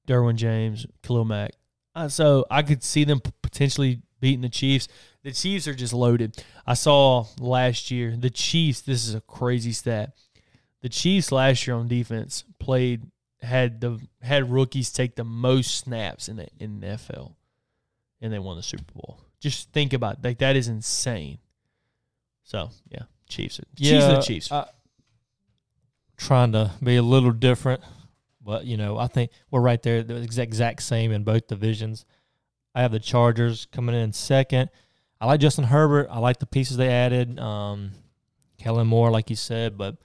Derwin 0.09 0.35
James, 0.35 0.85
Khalil 1.05 1.25
Mack. 1.25 1.53
Uh, 1.95 2.09
so 2.09 2.45
I 2.51 2.63
could 2.63 2.83
see 2.83 3.05
them 3.05 3.21
potentially 3.41 4.03
beating 4.19 4.41
the 4.41 4.49
Chiefs. 4.49 4.89
The 5.23 5.31
Chiefs 5.31 5.69
are 5.69 5.75
just 5.75 5.93
loaded. 5.93 6.43
I 6.67 6.75
saw 6.75 7.27
last 7.39 7.93
year 7.93 8.17
the 8.17 8.31
Chiefs. 8.31 8.81
This 8.81 9.07
is 9.07 9.15
a 9.15 9.21
crazy 9.21 9.73
stat. 9.73 10.15
The 10.83 10.89
Chiefs 10.89 11.31
last 11.31 11.67
year 11.69 11.77
on 11.77 11.87
defense 11.87 12.45
played 12.59 13.07
had 13.43 13.81
the 13.81 14.01
had 14.21 14.51
rookies 14.51 14.91
take 14.91 15.15
the 15.15 15.25
most 15.25 15.77
snaps 15.77 16.29
in 16.29 16.37
the 16.37 16.49
in 16.59 16.81
the 16.81 16.87
NFL, 16.89 17.35
and 18.21 18.33
they 18.33 18.41
won 18.41 18.57
the 18.57 18.63
Super 18.63 18.93
Bowl. 18.93 19.21
Just 19.39 19.73
think 19.73 19.93
about 19.93 20.15
it. 20.15 20.25
like 20.25 20.39
that 20.39 20.57
is 20.57 20.67
insane. 20.67 21.39
So 22.51 22.71
yeah, 22.91 23.05
Chiefs. 23.29 23.61
Chiefs 23.77 24.05
are 24.05 24.15
the 24.17 24.23
Chiefs. 24.23 24.51
I- 24.51 24.67
trying 26.17 26.51
to 26.53 26.73
be 26.83 26.97
a 26.97 27.03
little 27.03 27.31
different, 27.31 27.81
but 28.45 28.65
you 28.65 28.77
know, 28.77 28.99
I 28.99 29.07
think 29.07 29.31
we're 29.53 29.61
right 29.61 29.81
there, 29.81 30.03
the 30.03 30.17
exact, 30.17 30.49
exact 30.49 30.83
same 30.83 31.13
in 31.13 31.23
both 31.23 31.47
divisions. 31.47 32.05
I 32.75 32.83
have 32.83 32.91
the 32.91 32.99
Chargers 32.99 33.67
coming 33.67 33.95
in 33.95 34.13
second. 34.13 34.69
I 35.21 35.27
like 35.27 35.39
Justin 35.39 35.65
Herbert. 35.65 36.09
I 36.11 36.19
like 36.19 36.41
the 36.41 36.47
pieces 36.47 36.77
they 36.77 36.89
added. 36.89 37.39
Um, 37.39 37.93
Kellen 38.59 38.89
Moore, 38.89 39.13
like 39.13 39.31
you 39.31 39.37
said, 39.37 39.79
but 39.79 39.97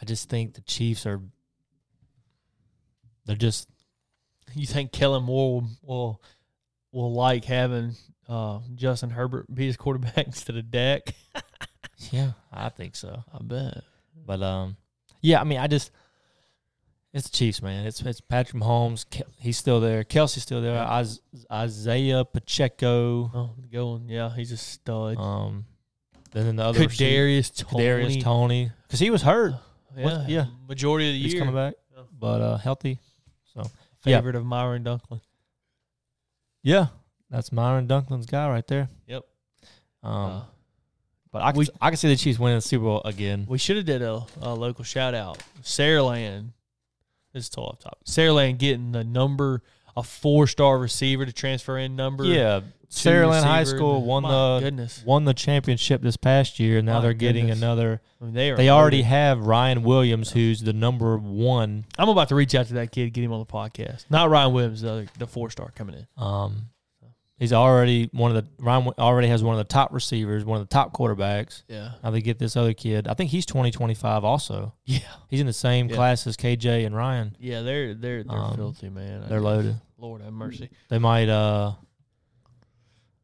I 0.00 0.04
just 0.04 0.28
think 0.28 0.54
the 0.54 0.60
Chiefs 0.62 1.06
are 1.06 1.20
they're 3.26 3.36
just 3.36 3.68
You 4.54 4.66
think 4.66 4.90
Kellen 4.90 5.22
Moore 5.22 5.60
will 5.60 5.68
will, 5.82 6.22
will 6.90 7.14
like 7.14 7.44
having 7.44 7.94
uh, 8.28 8.58
Justin 8.74 9.10
Herbert 9.10 9.54
be 9.54 9.66
his 9.66 9.76
quarterback 9.76 10.18
instead 10.26 10.56
of 10.56 10.68
Dak? 10.68 11.14
yeah, 12.10 12.32
I 12.52 12.68
think 12.70 12.96
so. 12.96 13.22
I 13.32 13.38
bet. 13.42 13.82
But 14.26 14.42
um, 14.42 14.76
yeah, 15.20 15.40
I 15.40 15.44
mean, 15.44 15.58
I 15.58 15.66
just 15.66 15.90
it's 17.12 17.28
the 17.28 17.36
Chiefs, 17.36 17.60
man. 17.62 17.86
It's 17.86 18.00
it's 18.02 18.20
Patrick 18.20 18.62
Mahomes. 18.62 19.04
Ke- 19.04 19.26
He's 19.38 19.56
still 19.58 19.80
there. 19.80 20.04
Kelsey's 20.04 20.42
still 20.42 20.62
there. 20.62 20.86
Is- 21.00 21.20
Isaiah 21.50 22.24
Pacheco. 22.24 23.30
Oh, 23.34 23.50
going. 23.72 24.08
Yeah, 24.08 24.34
he's 24.34 24.52
a 24.52 24.56
stud. 24.56 25.16
Um, 25.18 25.66
then 26.32 26.46
in 26.46 26.56
the 26.56 26.64
other 26.64 26.80
Kadarius 26.80 27.54
Toney. 27.54 27.84
Kadarius 27.84 28.22
Toney, 28.22 28.70
because 28.86 29.00
he 29.00 29.10
was 29.10 29.22
hurt. 29.22 29.54
Yeah, 29.96 30.04
What- 30.04 30.28
yeah. 30.28 30.46
Majority 30.68 31.08
of 31.08 31.12
the 31.14 31.22
He's 31.22 31.34
year. 31.34 31.42
coming 31.42 31.54
back, 31.54 31.74
Yeah. 31.94 32.02
but 32.18 32.40
uh, 32.40 32.56
healthy. 32.56 32.98
So 33.52 33.62
Favorite 34.00 34.34
of 34.36 34.44
Myron 34.46 34.82
Dunklin. 34.84 35.20
Yeah, 36.62 36.86
that's 37.28 37.52
Myron 37.52 37.86
Dunklin's 37.88 38.26
guy 38.26 38.48
right 38.48 38.66
there. 38.66 38.88
Yep. 39.06 39.22
Um, 40.02 40.12
Uh, 40.14 40.42
but 41.32 41.42
I 41.42 41.50
can, 41.52 41.58
we- 41.60 41.68
I 41.80 41.90
can 41.90 41.96
see 41.96 42.08
the 42.08 42.16
Chiefs 42.16 42.38
winning 42.38 42.58
the 42.58 42.62
Super 42.62 42.84
Bowl 42.84 43.02
again. 43.04 43.46
we 43.48 43.58
should 43.58 43.76
have 43.76 43.86
did 43.86 44.02
a, 44.02 44.24
a 44.40 44.54
local 44.54 44.84
shout 44.84 45.14
out. 45.14 45.38
Saraland. 45.62 46.50
This 47.32 47.44
is 47.44 47.48
total 47.50 47.70
off 47.70 47.78
topic. 47.80 48.04
Saraland 48.06 48.58
getting 48.58 48.92
the 48.92 49.02
number 49.04 49.62
a 49.96 50.02
four 50.02 50.46
star 50.46 50.78
receiver 50.78 51.24
to 51.26 51.32
transfer 51.32 51.78
in 51.78 51.96
number. 51.96 52.24
Yeah, 52.24 52.60
two 52.60 52.66
Saraland 53.08 53.42
High. 53.42 53.64
School 53.64 54.02
won 54.04 54.22
the 54.22 54.60
goodness. 54.60 55.02
won 55.04 55.24
the 55.24 55.32
championship 55.34 56.02
this 56.02 56.16
past 56.18 56.60
year. 56.60 56.78
and 56.78 56.86
Now 56.86 56.96
My 56.96 57.00
they're 57.02 57.12
getting 57.14 57.44
goodness. 57.46 57.58
another. 57.58 58.00
I 58.20 58.24
mean, 58.24 58.34
they 58.34 58.50
are 58.50 58.56
They 58.56 58.68
already 58.70 58.98
loaded. 58.98 59.06
have 59.08 59.46
Ryan 59.46 59.82
Williams, 59.82 60.30
who's 60.30 60.60
the 60.60 60.72
number 60.74 61.16
one. 61.16 61.84
I'm 61.98 62.08
about 62.10 62.28
to 62.28 62.34
reach 62.34 62.54
out 62.54 62.66
to 62.68 62.74
that 62.74 62.92
kid, 62.92 63.12
get 63.14 63.24
him 63.24 63.32
on 63.32 63.40
the 63.40 63.46
podcast. 63.46 64.04
Not 64.10 64.28
Ryan 64.30 64.52
Williams, 64.52 64.82
the 64.82 64.90
other, 64.90 65.06
the 65.18 65.26
four 65.26 65.50
star 65.50 65.70
coming 65.74 65.94
in. 65.96 66.06
Um, 66.22 66.66
he's 67.42 67.52
already 67.52 68.08
one 68.12 68.34
of 68.34 68.42
the 68.44 68.50
Ryan 68.62 68.86
already 68.98 69.26
has 69.28 69.42
one 69.42 69.54
of 69.54 69.58
the 69.58 69.64
top 69.72 69.92
receivers, 69.92 70.44
one 70.44 70.60
of 70.60 70.68
the 70.68 70.72
top 70.72 70.92
quarterbacks. 70.94 71.64
Yeah. 71.68 71.92
Now 72.02 72.10
they 72.10 72.20
get 72.22 72.38
this 72.38 72.56
other 72.56 72.72
kid. 72.72 73.08
I 73.08 73.14
think 73.14 73.30
he's 73.30 73.44
2025 73.46 74.24
also. 74.24 74.74
Yeah. 74.86 75.00
He's 75.28 75.40
in 75.40 75.46
the 75.46 75.52
same 75.52 75.88
Yeah. 75.88 75.96
class 75.96 76.26
as 76.26 76.36
KJ 76.36 76.86
and 76.86 76.94
Ryan. 76.94 77.36
Yeah, 77.40 77.62
they're 77.62 77.94
they're 77.94 78.22
they're 78.24 78.38
Um, 78.38 78.54
filthy, 78.56 78.88
man. 78.90 79.24
I 79.24 79.26
They're 79.28 79.40
guess. 79.40 79.44
loaded. 79.44 79.80
Lord 79.98 80.22
have 80.22 80.32
mercy. 80.32 80.70
They 80.88 80.98
might 80.98 81.28
uh 81.28 81.72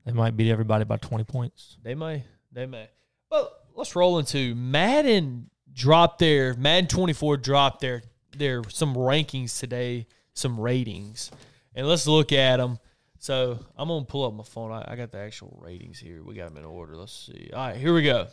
they 0.05 0.13
might 0.13 0.37
beat 0.37 0.51
everybody 0.51 0.85
by 0.85 0.97
20 0.97 1.25
points. 1.25 1.77
They 1.83 1.95
may. 1.95 2.25
They 2.53 2.67
may. 2.67 2.89
Well, 3.31 3.51
let's 3.75 3.95
roll 3.95 4.19
into 4.19 4.55
Madden 4.55 5.51
dropped 5.73 6.19
their 6.19 6.55
Madden 6.55 6.89
24 6.89 7.37
dropped 7.37 7.81
their 7.81 8.03
their 8.37 8.63
some 8.69 8.95
rankings 8.95 9.59
today, 9.61 10.07
some 10.35 10.59
ratings, 10.59 11.31
and 11.75 11.87
let's 11.87 12.07
look 12.07 12.33
at 12.33 12.57
them. 12.57 12.79
So 13.19 13.59
I'm 13.77 13.89
gonna 13.89 14.05
pull 14.05 14.25
up 14.25 14.35
my 14.35 14.45
phone. 14.45 14.73
I, 14.73 14.85
I 14.93 14.97
got 14.97 15.11
the 15.11 15.19
actual 15.19 15.59
ratings 15.61 15.99
here. 15.99 16.23
We 16.23 16.35
got 16.35 16.49
them 16.49 16.59
in 16.59 16.65
order. 16.65 16.97
Let's 16.97 17.13
see. 17.13 17.51
All 17.53 17.67
right, 17.67 17.77
here 17.77 17.93
we 17.93 18.03
go. 18.03 18.29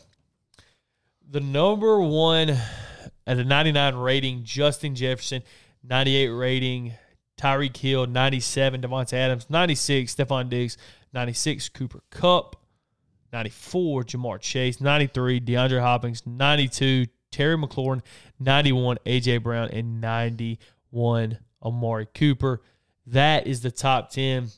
The 1.30 1.40
number 1.40 2.00
one 2.00 2.56
at 3.26 3.40
a 3.40 3.44
99 3.44 3.96
rating, 3.96 4.44
Justin 4.44 4.94
Jefferson, 4.94 5.42
98 5.84 6.30
rating, 6.30 6.94
Tyreek 7.38 7.76
Hill, 7.76 8.06
97, 8.06 8.82
Davante 8.82 9.14
Adams, 9.14 9.50
96, 9.50 10.16
Stefon 10.16 10.50
Diggs, 10.50 10.78
96, 11.14 11.70
Cooper 11.70 12.02
Kupp, 12.12 12.56
94, 13.34 14.04
Ja'Marr 14.04 14.40
Chase, 14.40 14.80
93, 14.80 15.42
DeAndre 15.42 15.82
Hopkins, 15.82 16.24
92, 16.26 17.08
Terry 17.32 17.58
McLaurin, 17.58 18.02
91, 18.40 18.98
AJ 19.06 19.44
Brown, 19.44 19.70
and 19.70 20.00
91, 20.00 21.40
Amari 21.64 22.08
Cooper. 22.14 22.62
That 23.08 23.48
is 23.48 23.62
the 23.62 23.72
top 23.72 24.12
10. 24.12 24.50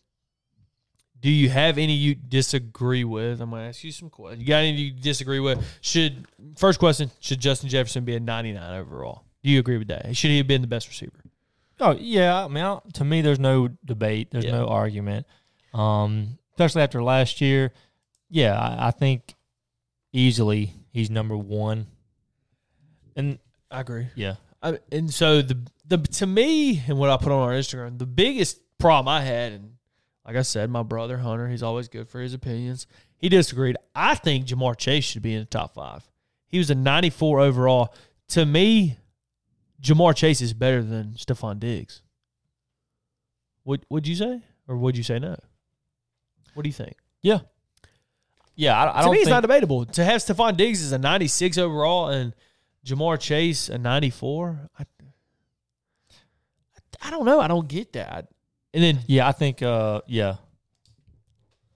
Do 1.19 1.30
you 1.32 1.49
have 1.49 1.77
any 1.77 1.93
you 1.93 2.13
disagree 2.15 3.03
with? 3.03 3.41
I'm 3.41 3.49
going 3.49 3.63
to 3.63 3.69
ask 3.69 3.84
you 3.84 3.91
some 3.91 4.10
questions. 4.10 4.41
You 4.41 4.47
got 4.47 4.58
any 4.60 4.71
you 4.73 4.91
disagree 4.91 5.39
with? 5.39 5.63
Should 5.82 6.27
first 6.58 6.77
question, 6.80 7.10
should 7.19 7.39
Justin 7.39 7.69
Jefferson 7.69 8.06
be 8.06 8.15
a 8.15 8.19
99 8.19 8.80
overall? 8.80 9.23
Do 9.43 9.49
you 9.49 9.60
agree 9.60 9.77
with 9.77 9.88
that? 9.88 10.15
Should 10.15 10.30
he 10.30 10.38
have 10.38 10.47
been 10.47 10.62
the 10.62 10.67
best 10.67 10.88
receiver? 10.88 11.19
Oh 11.80 11.91
yeah, 11.99 12.45
I 12.45 12.47
mean 12.47 12.63
I- 12.63 12.80
to 12.93 13.03
me 13.03 13.21
there's 13.21 13.39
no 13.39 13.67
debate, 13.86 14.30
there's 14.32 14.45
Yeah. 14.45 14.51
no 14.51 14.67
argument. 14.67 15.25
Um 15.73 16.38
especially 16.53 16.82
after 16.82 17.01
last 17.03 17.39
year. 17.41 17.71
Yeah, 18.30 18.60
I, 18.60 18.88
I 18.88 18.91
think 18.91 19.36
easily 20.12 20.73
he's 20.91 21.10
number 21.10 21.38
1. 21.38 21.88
And 23.15 23.39
I 23.71 23.82
agree. 23.82 24.08
yeah. 24.15 24.36
I, 24.62 24.80
and 24.91 25.13
so 25.13 25.41
the 25.41 25.58
the 25.88 25.97
to 25.97 26.25
me 26.25 26.84
and 26.88 26.97
what 26.97 27.10
I 27.10 27.17
put 27.17 27.32
on 27.32 27.39
our 27.47 27.53
Instagram, 27.53 27.97
the 27.99 28.06
biggest 28.08 28.60
problem 28.80 29.08
I 29.08 29.21
had, 29.21 29.51
and 29.53 29.71
like 30.28 30.36
I 30.36 30.42
said, 30.42 30.70
my 30.70 30.84
brother 30.84 31.18
Hunter, 31.20 31.48
he's 31.48 31.63
always 31.63 31.88
good 31.88 32.10
for 32.10 32.20
his 32.20 32.34
opinions. 32.34 32.86
He 33.18 33.30
disagreed. 33.30 33.78
I 33.96 34.13
think 34.16 34.46
Ja'Marr 34.46 34.78
Chase 34.78 35.06
should 35.06 35.22
be 35.22 35.34
in 35.34 35.40
the 35.40 35.46
top 35.46 35.74
five. 35.74 36.08
He 36.48 36.58
was 36.58 36.70
a 36.70 36.76
94 36.76 37.40
overall. 37.40 37.96
To 38.30 38.46
me, 38.46 38.98
Ja'Marr 39.82 40.13
Chase 40.13 40.42
is 40.42 40.54
better 40.54 40.84
than 40.84 41.13
Stefon 41.13 41.60
Diggs. 41.60 42.02
Would 43.63 43.86
would 43.90 44.06
you 44.08 44.16
say, 44.16 44.42
or 44.68 44.78
would 44.78 44.98
you 44.98 45.04
say 45.04 45.18
no? 45.18 45.38
What 46.54 46.63
do 46.63 46.70
you 46.70 46.74
think? 46.74 46.96
Yeah. 47.22 47.40
Yeah, 48.56 48.82
I, 48.82 49.00
I 49.00 49.04
to 49.04 49.12
me, 49.12 49.20
it's 49.20 49.30
not 49.30 49.42
debatable. 49.42 49.86
To 49.86 50.04
have 50.04 50.22
Stefon 50.22 50.58
Diggs 50.58 50.82
as 50.82 50.92
a 50.92 50.98
96 50.98 51.58
overall 51.58 52.10
and 52.10 52.34
Ja'Marr 52.86 53.20
Chase 53.20 53.70
a 53.70 53.78
94, 53.78 54.70
I, 54.80 54.86
I 57.02 57.12
don't 57.12 57.26
know. 57.26 57.40
I 57.40 57.48
don't 57.48 57.68
get 57.68 57.94
that. 57.94 58.28
And 58.78 58.84
then 58.84 59.00
Yeah, 59.08 59.28
I 59.28 59.32
think 59.32 59.63
uh 59.63 60.02
yeah. 60.06 60.36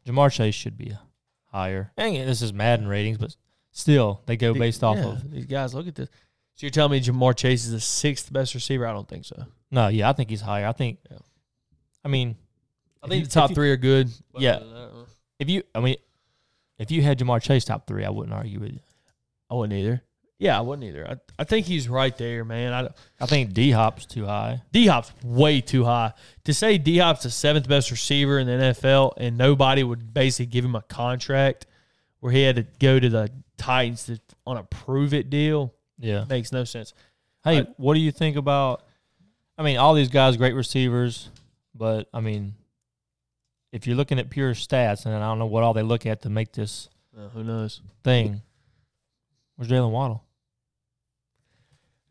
Ja'Marr 0.06 0.32
Chase 0.32 0.54
should 0.54 0.78
be 0.78 0.96
higher. 1.46 1.92
And 1.98 2.16
this 2.30 2.44
is 2.44 2.54
Madden 2.54 2.88
ratings, 2.88 3.18
but 3.18 3.36
still 3.72 4.22
they 4.28 4.38
go 4.38 4.54
based 4.54 4.84
off 4.84 4.98
yeah, 4.98 5.06
of 5.14 5.32
these 5.32 5.46
guys. 5.48 5.74
Look 5.74 5.88
at 5.88 5.96
this. 5.96 6.10
So 6.56 6.66
you're 6.68 6.70
telling 6.72 6.92
me 6.92 7.02
Ja'Marr 7.02 7.36
Chase 7.36 7.66
is 7.66 7.72
the 7.72 7.80
sixth 7.80 8.32
best 8.32 8.54
receiver? 8.54 8.86
I 8.86 8.94
don't 8.94 9.08
think 9.08 9.26
so. 9.26 9.46
No, 9.72 9.88
yeah, 9.88 10.10
I 10.10 10.14
think 10.14 10.30
he's 10.30 10.42
higher. 10.42 10.68
I 10.68 10.74
think 10.74 11.00
Yeah. 11.10 11.18
I 12.06 12.08
mean 12.08 12.36
I 13.02 13.08
think 13.08 13.22
you- 13.22 13.26
the 13.26 13.32
top 13.32 13.50
you- 13.50 13.56
three 13.56 13.72
are 13.72 13.78
good. 13.78 14.12
Yeah. 14.38 14.58
other 14.58 14.66
than 14.66 14.74
that, 14.76 15.06
if 15.40 15.50
you 15.50 15.64
I 15.74 15.80
mean 15.80 15.96
if 16.78 16.92
you 16.92 17.02
had 17.02 17.18
Ja'Marr 17.18 17.42
Chase 17.42 17.66
top 17.66 17.88
3, 17.88 18.06
I 18.06 18.10
wouldn't 18.12 18.34
argue 18.34 18.60
with 18.60 18.74
you. 18.74 18.80
I 19.50 19.54
wouldn't 19.56 19.80
either. 19.80 20.04
Yeah, 20.42 20.58
I 20.58 20.62
wouldn't 20.62 20.88
either. 20.88 21.08
I, 21.08 21.18
I 21.38 21.44
think 21.44 21.68
he's 21.68 21.88
right 21.88 22.18
there, 22.18 22.44
man. 22.44 22.74
I, 22.74 22.90
I 23.24 23.28
think 23.28 23.54
D 23.54 23.70
Hop's 23.70 24.08
too 24.08 24.26
high. 24.26 24.64
D 24.72 24.88
Hop's 24.88 25.14
way 25.24 25.62
too 25.62 25.86
high. 25.86 26.14
To 26.46 26.54
say 26.56 26.80
D 26.80 26.98
Hop's 26.98 27.22
the 27.22 27.30
seventh 27.30 27.68
best 27.68 27.92
receiver 27.92 28.40
in 28.40 28.48
the 28.48 28.54
NFL 28.54 29.14
and 29.18 29.38
nobody 29.38 29.84
would 29.84 30.16
basically 30.16 30.48
give 30.48 30.66
him 30.66 30.74
a 30.76 30.82
contract 30.82 31.68
where 32.22 32.32
he 32.32 32.42
had 32.42 32.56
to 32.56 32.66
go 32.80 33.00
to 33.00 33.08
the 33.08 33.30
Titans 33.58 34.06
to, 34.06 34.20
on 34.48 34.58
a 34.58 34.64
prove 34.64 35.14
it 35.14 35.30
deal 35.30 35.76
Yeah. 36.00 36.26
makes 36.28 36.52
no 36.52 36.64
sense. 36.64 36.96
Hey, 37.44 37.60
I- 37.60 37.68
what 37.78 37.94
do 37.94 38.00
you 38.00 38.12
think 38.12 38.36
about? 38.36 38.82
I 39.60 39.62
mean, 39.64 39.78
all 39.78 39.94
these 39.94 40.10
guys 40.10 40.38
great 40.38 40.56
receivers, 40.56 41.30
but 41.76 42.10
I 42.16 42.20
mean, 42.20 42.56
if 43.72 43.86
you're 43.86 43.96
looking 43.96 44.18
at 44.18 44.32
pure 44.32 44.56
stats, 44.56 45.06
and 45.06 45.14
I 45.14 45.20
don't 45.20 45.38
know 45.38 45.46
what 45.46 45.62
all 45.62 45.76
they 45.76 45.84
look 45.84 46.08
at 46.08 46.24
to 46.24 46.30
make 46.32 46.52
this 46.54 46.90
Uh, 47.16 47.30
who 47.30 47.44
knows? 47.44 47.82
thing. 48.04 48.42
Where's 49.56 49.70
Jaylen 49.70 49.92
Waddle? 49.92 50.24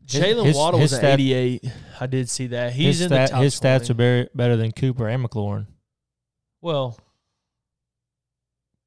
Jaylen 0.05 0.53
Waddle 0.55 0.79
was 0.79 0.91
stat- 0.91 1.19
88. 1.19 1.63
I 1.99 2.07
did 2.07 2.29
see 2.29 2.47
that. 2.47 2.73
He's 2.73 2.97
his 2.99 3.01
in 3.03 3.07
stat- 3.09 3.29
the 3.29 3.33
top 3.35 3.43
his 3.43 3.59
stats 3.59 3.89
are 3.89 3.93
very, 3.93 4.27
better 4.35 4.55
than 4.57 4.71
Cooper 4.71 5.07
and 5.07 5.23
McLaurin. 5.25 5.67
well. 6.61 6.97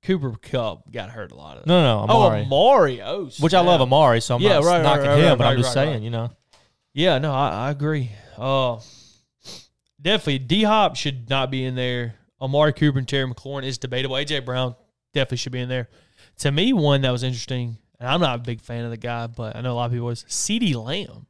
Cooper 0.02 0.32
Kupp 0.42 0.92
got 0.92 1.08
hurt 1.08 1.32
a 1.32 1.34
lot 1.34 1.56
of. 1.56 1.66
No, 1.66 1.80
no, 1.80 2.04
no, 2.06 2.12
oh, 2.12 2.22
Amari, 2.26 2.42
Amari. 2.42 3.02
Oh, 3.02 3.30
which 3.40 3.54
I 3.54 3.60
love. 3.60 3.80
Amari, 3.80 4.20
so 4.20 4.34
I'm 4.34 4.42
Yeah, 4.42 4.58
not 4.58 4.64
right, 4.64 4.82
knocking 4.82 5.06
right, 5.06 5.18
him, 5.18 5.28
right, 5.30 5.38
but 5.38 5.46
I'm 5.46 5.56
just 5.56 5.72
saying, 5.72 6.02
you 6.02 6.10
know, 6.10 6.30
Yeah, 6.92 7.16
no, 7.18 7.32
I, 7.32 7.68
I 7.68 7.70
agree. 7.70 8.10
Uh, 8.36 8.80
definitely, 10.00 10.40
D 10.40 10.62
Hop 10.64 10.96
should 10.96 11.30
not 11.30 11.50
be 11.50 11.64
in 11.64 11.74
there. 11.74 12.16
Amari 12.38 12.74
Cooper 12.74 12.98
and 12.98 13.08
Terry 13.08 13.26
McLaurin 13.26 13.64
is 13.64 13.78
debatable. 13.78 14.16
AJ 14.16 14.44
Brown 14.44 14.74
definitely 15.14 15.38
should 15.38 15.52
be 15.52 15.60
in 15.60 15.70
there. 15.70 15.88
To 16.40 16.52
me, 16.52 16.74
one 16.74 17.00
that 17.00 17.10
was 17.10 17.22
interesting, 17.22 17.78
and 18.04 18.12
I'm 18.12 18.20
not 18.20 18.34
a 18.38 18.42
big 18.42 18.60
fan 18.60 18.84
of 18.84 18.90
the 18.90 18.98
guy, 18.98 19.26
but 19.28 19.56
I 19.56 19.62
know 19.62 19.72
a 19.72 19.76
lot 19.76 19.86
of 19.86 19.92
people 19.92 20.06
was 20.08 20.24
CeeDee 20.24 20.74
Lamb. 20.74 21.24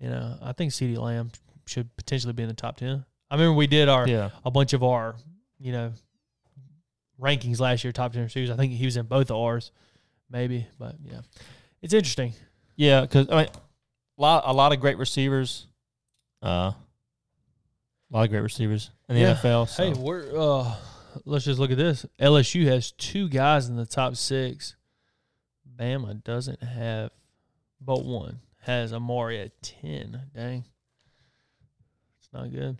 You 0.00 0.08
know, 0.08 0.38
I 0.42 0.52
think 0.52 0.72
CeeDee 0.72 0.96
Lamb 0.98 1.30
should 1.66 1.94
potentially 1.96 2.32
be 2.32 2.42
in 2.42 2.48
the 2.48 2.54
top 2.54 2.78
ten. 2.78 3.04
I 3.30 3.34
remember 3.34 3.54
we 3.54 3.66
did 3.66 3.88
our 3.90 4.08
yeah, 4.08 4.30
a 4.46 4.50
bunch 4.50 4.72
of 4.72 4.82
our, 4.82 5.14
you 5.60 5.72
know, 5.72 5.92
rankings 7.20 7.60
last 7.60 7.84
year, 7.84 7.92
top 7.92 8.14
ten 8.14 8.22
receivers. 8.22 8.48
I 8.50 8.56
think 8.56 8.72
he 8.72 8.84
was 8.86 8.96
in 8.96 9.04
both 9.06 9.30
of 9.30 9.36
ours, 9.36 9.72
maybe. 10.30 10.66
But 10.78 10.96
yeah, 11.04 11.20
it's 11.82 11.92
interesting. 11.92 12.32
yeah, 12.76 13.02
because 13.02 13.28
I 13.30 13.36
mean, 13.42 13.46
a 14.18 14.22
lot, 14.22 14.44
a 14.46 14.52
lot 14.54 14.72
of 14.72 14.80
great 14.80 14.96
receivers, 14.96 15.66
uh, 16.42 16.72
a 16.72 16.76
lot 18.10 18.24
of 18.24 18.30
great 18.30 18.40
receivers 18.40 18.90
in 19.08 19.16
the 19.16 19.20
Yeah. 19.20 19.34
NFL. 19.34 19.68
So. 19.68 19.84
Hey, 19.84 19.92
we're 19.92 20.26
uh 20.36 20.74
let's 21.24 21.44
just 21.44 21.58
look 21.58 21.70
at 21.70 21.76
this. 21.76 22.06
LSU 22.20 22.66
has 22.66 22.92
two 22.92 23.28
guys 23.28 23.68
in 23.68 23.76
the 23.76 23.86
top 23.86 24.16
six. 24.16 24.76
Bama 25.76 26.22
doesn't 26.22 26.62
have 26.62 27.10
but 27.80 28.04
one. 28.04 28.40
Has 28.60 28.92
Amari 28.92 29.40
at 29.40 29.60
ten. 29.62 30.20
Dang. 30.34 30.64
It's 32.18 32.28
not 32.32 32.52
good. 32.52 32.78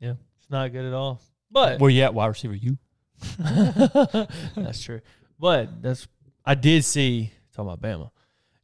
Yeah. 0.00 0.14
It's 0.38 0.50
not 0.50 0.72
good 0.72 0.86
at 0.86 0.94
all. 0.94 1.20
But 1.50 1.80
Where 1.80 1.90
you 1.90 2.02
at, 2.02 2.14
wide 2.14 2.26
receiver? 2.26 2.54
You. 2.54 2.78
that's 4.56 4.82
true. 4.82 5.00
But 5.38 5.82
that's 5.82 6.06
I 6.44 6.54
did 6.54 6.84
see 6.84 7.32
talking 7.54 7.70
about 7.70 7.80
Bama. 7.80 8.10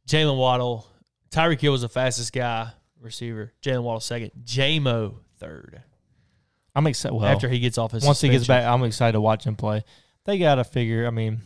Jaylen 0.07 0.37
Waddle, 0.37 0.87
Tyreek 1.31 1.61
Hill 1.61 1.71
was 1.71 1.81
the 1.81 1.89
fastest 1.89 2.33
guy 2.33 2.71
receiver. 2.99 3.53
Jaylen 3.61 3.83
Waddle 3.83 3.99
second. 3.99 4.31
JMO 4.43 5.15
third. 5.37 5.83
I'm 6.75 6.87
excited. 6.87 7.15
Well, 7.15 7.25
after 7.25 7.49
he 7.49 7.59
gets 7.59 7.77
off 7.77 7.91
his 7.91 8.05
once 8.05 8.21
he 8.21 8.29
gets 8.29 8.47
back, 8.47 8.65
I'm 8.65 8.83
excited 8.83 9.13
to 9.13 9.21
watch 9.21 9.45
him 9.45 9.55
play. 9.55 9.83
They 10.25 10.37
got 10.37 10.55
to 10.55 10.63
figure. 10.63 11.05
I 11.05 11.09
mean, 11.09 11.41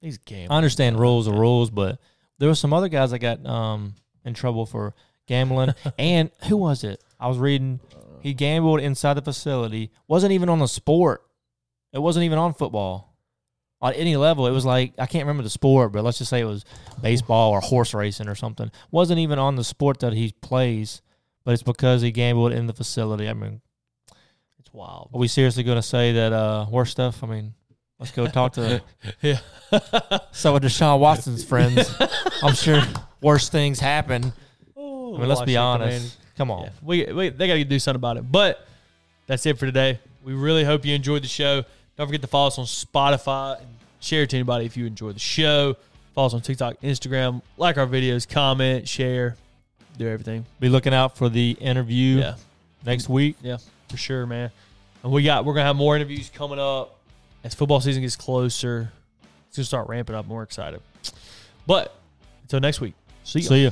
he's 0.00 0.18
game. 0.18 0.50
I 0.50 0.56
understand 0.56 0.98
rules 0.98 1.28
are 1.28 1.38
rules, 1.38 1.70
but 1.70 1.98
there 2.38 2.48
were 2.48 2.54
some 2.54 2.72
other 2.72 2.88
guys 2.88 3.10
that 3.10 3.18
got 3.18 3.44
um 3.46 3.94
in 4.24 4.34
trouble 4.34 4.66
for 4.66 4.94
gambling. 5.26 5.74
and 5.98 6.30
who 6.48 6.56
was 6.56 6.84
it? 6.84 7.02
I 7.18 7.28
was 7.28 7.38
reading. 7.38 7.80
He 8.20 8.34
gambled 8.34 8.80
inside 8.80 9.14
the 9.14 9.22
facility. 9.22 9.90
wasn't 10.06 10.32
even 10.32 10.48
on 10.48 10.58
the 10.58 10.68
sport. 10.68 11.22
It 11.92 11.98
wasn't 11.98 12.24
even 12.24 12.38
on 12.38 12.54
football. 12.54 13.06
On 13.82 13.94
any 13.94 14.14
level, 14.16 14.46
it 14.46 14.50
was 14.50 14.66
like 14.66 14.92
I 14.98 15.06
can't 15.06 15.24
remember 15.24 15.42
the 15.42 15.50
sport, 15.50 15.92
but 15.92 16.04
let's 16.04 16.18
just 16.18 16.28
say 16.28 16.40
it 16.40 16.44
was 16.44 16.66
baseball 17.00 17.52
or 17.52 17.60
horse 17.60 17.94
racing 17.94 18.28
or 18.28 18.34
something. 18.34 18.70
wasn't 18.90 19.20
even 19.20 19.38
on 19.38 19.56
the 19.56 19.64
sport 19.64 20.00
that 20.00 20.12
he 20.12 20.34
plays, 20.42 21.00
but 21.44 21.52
it's 21.52 21.62
because 21.62 22.02
he 22.02 22.10
gambled 22.10 22.52
in 22.52 22.66
the 22.66 22.74
facility. 22.74 23.26
I 23.26 23.32
mean, 23.32 23.62
It's 24.70 24.74
wild. 24.74 25.10
are 25.12 25.18
we 25.18 25.26
seriously 25.28 25.62
going 25.64 25.76
to 25.78 25.82
say 25.82 26.12
that 26.12 26.32
uh, 26.32 26.66
worse 26.70 26.90
stuff? 26.90 27.24
I 27.24 27.26
mean, 27.26 27.54
let's 27.98 28.12
go 28.12 28.26
talk 28.28 28.52
to 28.54 28.82
Yeah. 29.22 29.38
some 30.32 30.54
of 30.54 30.62
Deshaun 30.62 31.00
Watson's 31.00 31.44
friends. 31.44 31.92
I'm 32.42 32.54
sure 32.54 32.80
worse 33.20 33.48
things 33.48 33.80
happen. 33.80 34.32
I 34.76 34.80
mean, 34.80 35.28
let's 35.28 35.42
be 35.42 35.56
honest. 35.56 36.18
Come 36.36 36.50
on. 36.50 36.64
Yeah, 36.64 36.70
we, 36.82 37.12
we 37.12 37.28
they 37.30 37.46
got 37.48 37.54
to 37.54 37.64
do 37.64 37.78
something 37.78 37.96
about 37.96 38.16
it. 38.16 38.30
But 38.30 38.64
that's 39.26 39.44
it 39.46 39.58
for 39.58 39.66
today. 39.66 39.98
We 40.24 40.34
really 40.34 40.64
hope 40.64 40.84
you 40.84 40.94
enjoyed 40.94 41.22
the 41.24 41.28
show. 41.28 41.64
Don't 41.96 42.06
forget 42.06 42.22
to 42.22 42.28
follow 42.28 42.46
us 42.46 42.58
on 42.58 42.64
Spotify 42.64 43.58
and 43.58 43.68
share 44.00 44.22
it 44.22 44.30
to 44.30 44.36
anybody 44.36 44.66
if 44.66 44.76
you 44.76 44.86
enjoy 44.86 45.12
the 45.12 45.18
show. 45.18 45.76
Follow 46.14 46.28
us 46.28 46.34
on 46.34 46.40
TikTok, 46.40 46.80
Instagram, 46.82 47.42
like 47.56 47.76
our 47.76 47.86
videos, 47.86 48.28
comment, 48.28 48.88
share, 48.88 49.36
do 49.98 50.08
everything. 50.08 50.46
Be 50.60 50.68
looking 50.68 50.94
out 50.94 51.16
for 51.16 51.28
the 51.28 51.52
interview 51.60 52.18
Yeah, 52.18 52.34
next 52.84 53.08
week. 53.08 53.36
yeah, 53.42 53.58
for 53.90 53.96
sure, 53.96 54.26
man. 54.26 54.50
And 55.02 55.12
we 55.12 55.22
got 55.22 55.44
we're 55.44 55.54
gonna 55.54 55.66
have 55.66 55.76
more 55.76 55.96
interviews 55.96 56.30
coming 56.32 56.58
up 56.58 56.98
as 57.44 57.54
football 57.54 57.80
season 57.80 58.02
gets 58.02 58.16
closer. 58.16 58.92
It's 59.48 59.56
gonna 59.56 59.64
start 59.64 59.88
ramping 59.88 60.14
up. 60.14 60.26
More 60.26 60.42
excited. 60.42 60.80
But 61.66 61.94
until 62.42 62.60
next 62.60 62.80
week, 62.80 62.94
see 63.24 63.40
you. 63.40 63.46
See 63.46 63.64
ya. 63.64 63.70